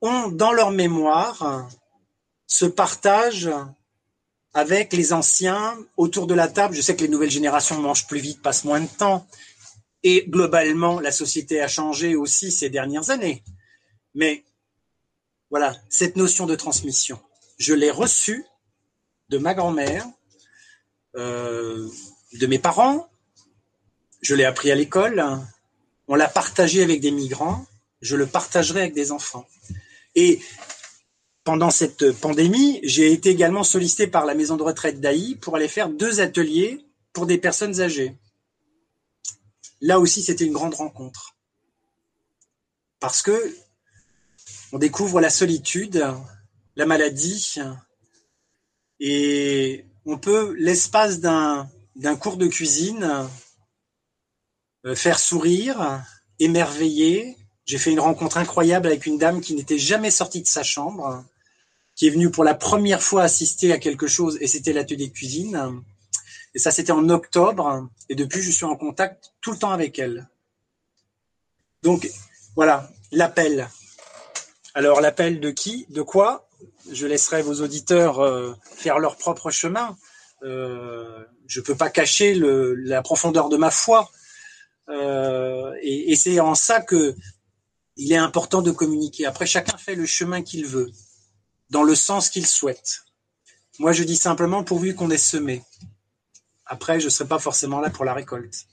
ont 0.03 0.27
dans 0.27 0.51
leur 0.51 0.69
mémoire 0.69 1.67
ce 2.45 2.65
partage 2.65 3.49
avec 4.53 4.93
les 4.93 5.13
anciens 5.13 5.77
autour 5.97 6.27
de 6.27 6.35
la 6.35 6.47
table. 6.47 6.75
Je 6.75 6.81
sais 6.81 6.95
que 6.95 7.01
les 7.01 7.07
nouvelles 7.07 7.31
générations 7.31 7.79
mangent 7.79 8.05
plus 8.05 8.19
vite, 8.19 8.41
passent 8.41 8.65
moins 8.65 8.81
de 8.81 8.87
temps. 8.87 9.25
Et 10.03 10.25
globalement, 10.27 10.99
la 10.99 11.11
société 11.11 11.61
a 11.61 11.67
changé 11.67 12.15
aussi 12.15 12.51
ces 12.51 12.69
dernières 12.69 13.09
années. 13.09 13.43
Mais 14.13 14.43
voilà, 15.49 15.75
cette 15.89 16.17
notion 16.17 16.45
de 16.45 16.55
transmission, 16.55 17.19
je 17.57 17.73
l'ai 17.73 17.89
reçue 17.89 18.45
de 19.29 19.37
ma 19.37 19.53
grand-mère, 19.53 20.05
euh, 21.15 21.87
de 22.33 22.47
mes 22.47 22.59
parents, 22.59 23.09
je 24.21 24.35
l'ai 24.35 24.45
appris 24.45 24.71
à 24.71 24.75
l'école, 24.75 25.23
on 26.07 26.15
l'a 26.15 26.27
partagé 26.27 26.83
avec 26.83 26.99
des 26.99 27.11
migrants, 27.11 27.65
je 28.01 28.15
le 28.15 28.27
partagerai 28.27 28.81
avec 28.81 28.93
des 28.93 29.11
enfants. 29.11 29.47
Et 30.15 30.39
pendant 31.43 31.71
cette 31.71 32.11
pandémie, 32.13 32.79
j'ai 32.83 33.11
été 33.11 33.29
également 33.29 33.63
sollicité 33.63 34.07
par 34.07 34.25
la 34.25 34.33
maison 34.33 34.55
de 34.55 34.63
retraite 34.63 35.01
d'Aï 35.01 35.35
pour 35.35 35.55
aller 35.55 35.67
faire 35.67 35.89
deux 35.89 36.21
ateliers 36.21 36.85
pour 37.11 37.25
des 37.25 37.37
personnes 37.37 37.81
âgées. 37.81 38.17
Là 39.81 39.99
aussi, 39.99 40.23
c'était 40.23 40.45
une 40.45 40.53
grande 40.53 40.75
rencontre. 40.75 41.35
Parce 42.99 43.21
que 43.21 43.55
on 44.71 44.79
découvre 44.79 45.21
la 45.21 45.29
solitude, 45.29 46.07
la 46.75 46.85
maladie, 46.85 47.59
et 48.99 49.85
on 50.05 50.17
peut, 50.17 50.55
l'espace 50.57 51.19
d'un, 51.19 51.69
cours 52.19 52.37
de 52.37 52.47
cuisine, 52.47 53.27
euh, 54.85 54.95
faire 54.95 55.19
sourire, 55.19 56.03
émerveiller. 56.39 57.37
J'ai 57.65 57.77
fait 57.77 57.91
une 57.91 57.99
rencontre 57.99 58.37
incroyable 58.37 58.87
avec 58.87 59.05
une 59.05 59.17
dame 59.17 59.41
qui 59.41 59.55
n'était 59.55 59.77
jamais 59.77 60.11
sortie 60.11 60.41
de 60.41 60.47
sa 60.47 60.63
chambre, 60.63 61.23
qui 61.95 62.07
est 62.07 62.09
venue 62.09 62.29
pour 62.29 62.43
la 62.43 62.55
première 62.55 63.01
fois 63.01 63.23
assister 63.23 63.71
à 63.71 63.77
quelque 63.77 64.07
chose, 64.07 64.37
et 64.41 64.47
c'était 64.47 64.73
l'atelier 64.73 65.11
cuisine. 65.11 65.81
Et 66.55 66.59
ça, 66.59 66.71
c'était 66.71 66.91
en 66.91 67.09
octobre, 67.09 67.87
et 68.09 68.15
depuis, 68.15 68.41
je 68.41 68.51
suis 68.51 68.65
en 68.65 68.75
contact 68.75 69.33
tout 69.41 69.51
le 69.51 69.57
temps 69.57 69.71
avec 69.71 69.97
elle. 69.97 70.27
Donc, 71.81 72.09
voilà, 72.55 72.89
l'appel. 73.11 73.69
Alors, 74.73 75.01
l'appel 75.01 75.39
de 75.39 75.51
qui? 75.51 75.85
De 75.89 76.01
quoi? 76.01 76.47
Je 76.91 77.07
laisserai 77.07 77.41
vos 77.41 77.61
auditeurs 77.61 78.19
euh, 78.19 78.53
faire 78.75 78.99
leur 78.99 79.17
propre 79.17 79.51
chemin. 79.51 79.97
Euh, 80.43 81.23
je 81.47 81.59
ne 81.59 81.65
peux 81.65 81.75
pas 81.75 81.89
cacher 81.89 82.35
la 82.35 83.01
profondeur 83.01 83.49
de 83.49 83.57
ma 83.57 83.71
foi. 83.71 84.09
Euh, 84.89 85.73
et 85.81 86.15
c'est 86.15 86.39
en 86.39 86.55
ça 86.55 86.81
que 86.81 87.15
il 87.97 88.11
est 88.11 88.17
important 88.17 88.61
de 88.61 88.71
communiquer. 88.71 89.25
Après, 89.25 89.45
chacun 89.45 89.77
fait 89.77 89.95
le 89.95 90.05
chemin 90.05 90.41
qu'il 90.41 90.65
veut 90.65 90.91
dans 91.69 91.83
le 91.83 91.95
sens 91.95 92.29
qu'il 92.29 92.45
souhaite. 92.45 93.03
Moi, 93.79 93.91
je 93.91 94.03
dis 94.03 94.15
simplement 94.15 94.63
pourvu 94.63 94.95
qu'on 94.95 95.09
ait 95.09 95.17
semé. 95.17 95.63
Après, 96.65 96.99
je 96.99 97.05
ne 97.05 97.09
serai 97.09 97.27
pas 97.27 97.39
forcément 97.39 97.79
là 97.79 97.89
pour 97.89 98.05
la 98.05 98.13
récolte. 98.13 98.67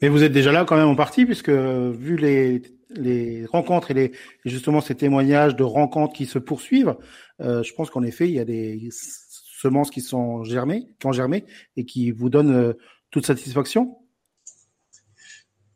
Mais 0.00 0.08
vous 0.08 0.22
êtes 0.22 0.32
déjà 0.32 0.52
là 0.52 0.64
quand 0.64 0.76
même 0.76 0.88
en 0.88 0.96
partie, 0.96 1.26
puisque 1.26 1.50
vu 1.50 2.16
les, 2.16 2.62
les 2.90 3.46
rencontres 3.46 3.90
et 3.90 4.12
justement 4.44 4.80
ces 4.80 4.94
témoignages 4.94 5.56
de 5.56 5.64
rencontres 5.64 6.14
qui 6.14 6.26
se 6.26 6.38
poursuivent, 6.38 6.96
euh, 7.40 7.62
je 7.62 7.72
pense 7.74 7.90
qu'en 7.90 8.02
effet, 8.02 8.28
il 8.28 8.34
y 8.34 8.40
a 8.40 8.44
des 8.44 8.88
semences 8.92 9.90
qui 9.90 10.00
sont 10.00 10.44
germées, 10.44 10.86
qui 10.98 11.06
ont 11.06 11.12
germé 11.12 11.44
et 11.76 11.84
qui 11.84 12.10
vous 12.10 12.30
donnent 12.30 12.54
euh, 12.54 12.72
toute 13.10 13.26
satisfaction. 13.26 13.98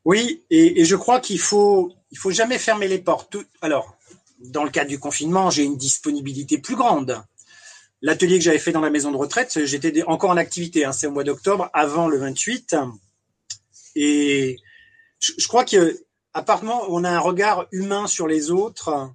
Oui, 0.04 0.42
et, 0.50 0.84
je 0.84 0.96
crois 0.96 1.20
qu'il 1.20 1.38
faut, 1.38 1.92
il 2.10 2.18
faut 2.18 2.30
jamais 2.30 2.58
fermer 2.58 2.88
les 2.88 2.98
portes. 2.98 3.36
Alors, 3.60 3.96
dans 4.38 4.64
le 4.64 4.70
cadre 4.70 4.88
du 4.88 4.98
confinement, 4.98 5.50
j'ai 5.50 5.62
une 5.62 5.76
disponibilité 5.76 6.58
plus 6.58 6.74
grande. 6.74 7.22
L'atelier 8.00 8.38
que 8.38 8.44
j'avais 8.44 8.58
fait 8.58 8.72
dans 8.72 8.80
la 8.80 8.90
maison 8.90 9.12
de 9.12 9.16
retraite, 9.16 9.64
j'étais 9.64 10.02
encore 10.04 10.30
en 10.30 10.36
activité. 10.36 10.84
Hein, 10.84 10.92
c'est 10.92 11.06
au 11.06 11.12
mois 11.12 11.22
d'octobre, 11.22 11.70
avant 11.72 12.08
le 12.08 12.18
28. 12.18 12.74
Et 13.94 14.58
je, 15.20 15.46
crois 15.46 15.64
que, 15.64 15.96
apparemment, 16.34 16.82
on 16.88 17.04
a 17.04 17.10
un 17.10 17.20
regard 17.20 17.66
humain 17.70 18.08
sur 18.08 18.26
les 18.26 18.50
autres. 18.50 19.12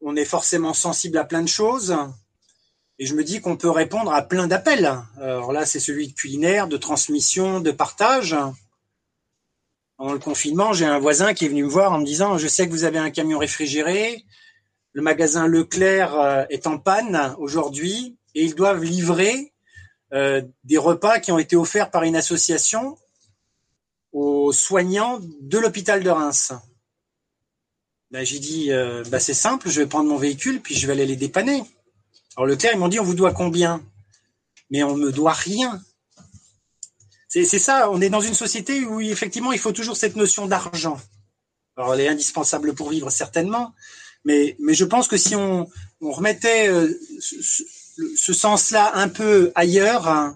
On 0.00 0.16
est 0.16 0.24
forcément 0.24 0.74
sensible 0.74 1.18
à 1.18 1.24
plein 1.24 1.42
de 1.42 1.48
choses. 1.48 1.96
Et 2.98 3.06
je 3.06 3.14
me 3.14 3.22
dis 3.22 3.40
qu'on 3.40 3.56
peut 3.56 3.70
répondre 3.70 4.12
à 4.12 4.22
plein 4.22 4.48
d'appels. 4.48 4.92
Alors 5.20 5.52
là, 5.52 5.64
c'est 5.64 5.80
celui 5.80 6.08
de 6.08 6.12
culinaire, 6.12 6.66
de 6.66 6.76
transmission, 6.76 7.60
de 7.60 7.70
partage. 7.70 8.34
Pendant 10.00 10.14
le 10.14 10.18
confinement, 10.18 10.72
j'ai 10.72 10.86
un 10.86 10.98
voisin 10.98 11.34
qui 11.34 11.44
est 11.44 11.48
venu 11.48 11.62
me 11.62 11.68
voir 11.68 11.92
en 11.92 11.98
me 11.98 12.06
disant, 12.06 12.38
je 12.38 12.48
sais 12.48 12.66
que 12.66 12.72
vous 12.72 12.84
avez 12.84 12.96
un 12.96 13.10
camion 13.10 13.38
réfrigéré, 13.38 14.24
le 14.94 15.02
magasin 15.02 15.46
Leclerc 15.46 16.14
euh, 16.14 16.46
est 16.48 16.66
en 16.66 16.78
panne 16.78 17.34
aujourd'hui 17.36 18.16
et 18.34 18.42
ils 18.42 18.54
doivent 18.54 18.82
livrer 18.82 19.52
euh, 20.14 20.40
des 20.64 20.78
repas 20.78 21.20
qui 21.20 21.32
ont 21.32 21.38
été 21.38 21.54
offerts 21.54 21.90
par 21.90 22.04
une 22.04 22.16
association 22.16 22.96
aux 24.12 24.52
soignants 24.52 25.20
de 25.42 25.58
l'hôpital 25.58 26.02
de 26.02 26.08
Reims. 26.08 26.54
Ben, 28.10 28.24
j'ai 28.24 28.38
dit, 28.38 28.72
euh, 28.72 29.04
ben, 29.10 29.18
c'est 29.18 29.34
simple, 29.34 29.68
je 29.68 29.82
vais 29.82 29.86
prendre 29.86 30.08
mon 30.08 30.16
véhicule 30.16 30.62
puis 30.62 30.74
je 30.76 30.86
vais 30.86 30.94
aller 30.94 31.04
les 31.04 31.16
dépanner. 31.16 31.62
Alors 32.38 32.46
Leclerc, 32.46 32.72
ils 32.72 32.78
m'ont 32.78 32.88
dit, 32.88 33.00
on 33.00 33.04
vous 33.04 33.14
doit 33.14 33.34
combien? 33.34 33.84
Mais 34.70 34.82
on 34.82 34.96
me 34.96 35.12
doit 35.12 35.34
rien. 35.34 35.78
C'est 37.30 37.44
ça, 37.60 37.88
on 37.92 38.00
est 38.00 38.10
dans 38.10 38.20
une 38.20 38.34
société 38.34 38.84
où 38.84 39.00
effectivement 39.00 39.52
il 39.52 39.60
faut 39.60 39.70
toujours 39.70 39.96
cette 39.96 40.16
notion 40.16 40.48
d'argent. 40.48 40.98
Alors 41.76 41.94
elle 41.94 42.00
est 42.00 42.08
indispensable 42.08 42.74
pour 42.74 42.90
vivre 42.90 43.08
certainement, 43.08 43.72
mais, 44.24 44.56
je 44.68 44.84
pense 44.84 45.06
que 45.06 45.16
si 45.16 45.36
on, 45.36 45.68
remettait 46.00 46.68
euh, 46.68 46.92
ce, 47.20 48.32
sens-là 48.32 48.90
un 48.94 49.08
peu 49.08 49.52
ailleurs, 49.54 50.34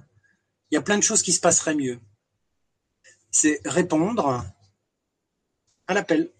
il 0.70 0.76
y 0.76 0.78
a 0.78 0.83
plein 0.83 0.96
de 0.96 1.02
choses 1.02 1.22
qui 1.22 1.33
se 1.33 1.40
passeraient 1.40 1.74
mieux. 1.74 1.98
C'est 3.33 3.61
répondre 3.64 4.44
à 5.88 5.94
l'appel. 5.94 6.30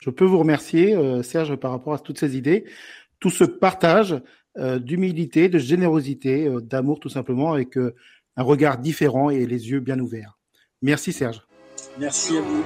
Je 0.00 0.10
peux 0.10 0.24
vous 0.24 0.38
remercier, 0.38 0.96
euh, 0.96 1.22
Serge, 1.22 1.54
par 1.54 1.70
rapport 1.70 1.94
à 1.94 2.00
toutes 2.00 2.18
ces 2.18 2.36
idées, 2.36 2.64
tout 3.20 3.30
ce 3.30 3.44
partage 3.44 4.20
euh, 4.58 4.80
d'humilité, 4.80 5.48
de 5.48 5.58
générosité, 5.58 6.52
d'amour 6.60 6.98
tout 6.98 7.08
simplement, 7.08 7.52
avec 7.52 7.78
un 8.36 8.42
regard 8.42 8.78
différent 8.78 9.30
et 9.30 9.46
les 9.46 9.70
yeux 9.70 9.80
bien 9.80 9.98
ouverts. 9.98 10.38
Merci 10.82 11.12
Serge. 11.12 11.42
Merci 11.98 12.36
à 12.36 12.40
vous. 12.40 12.64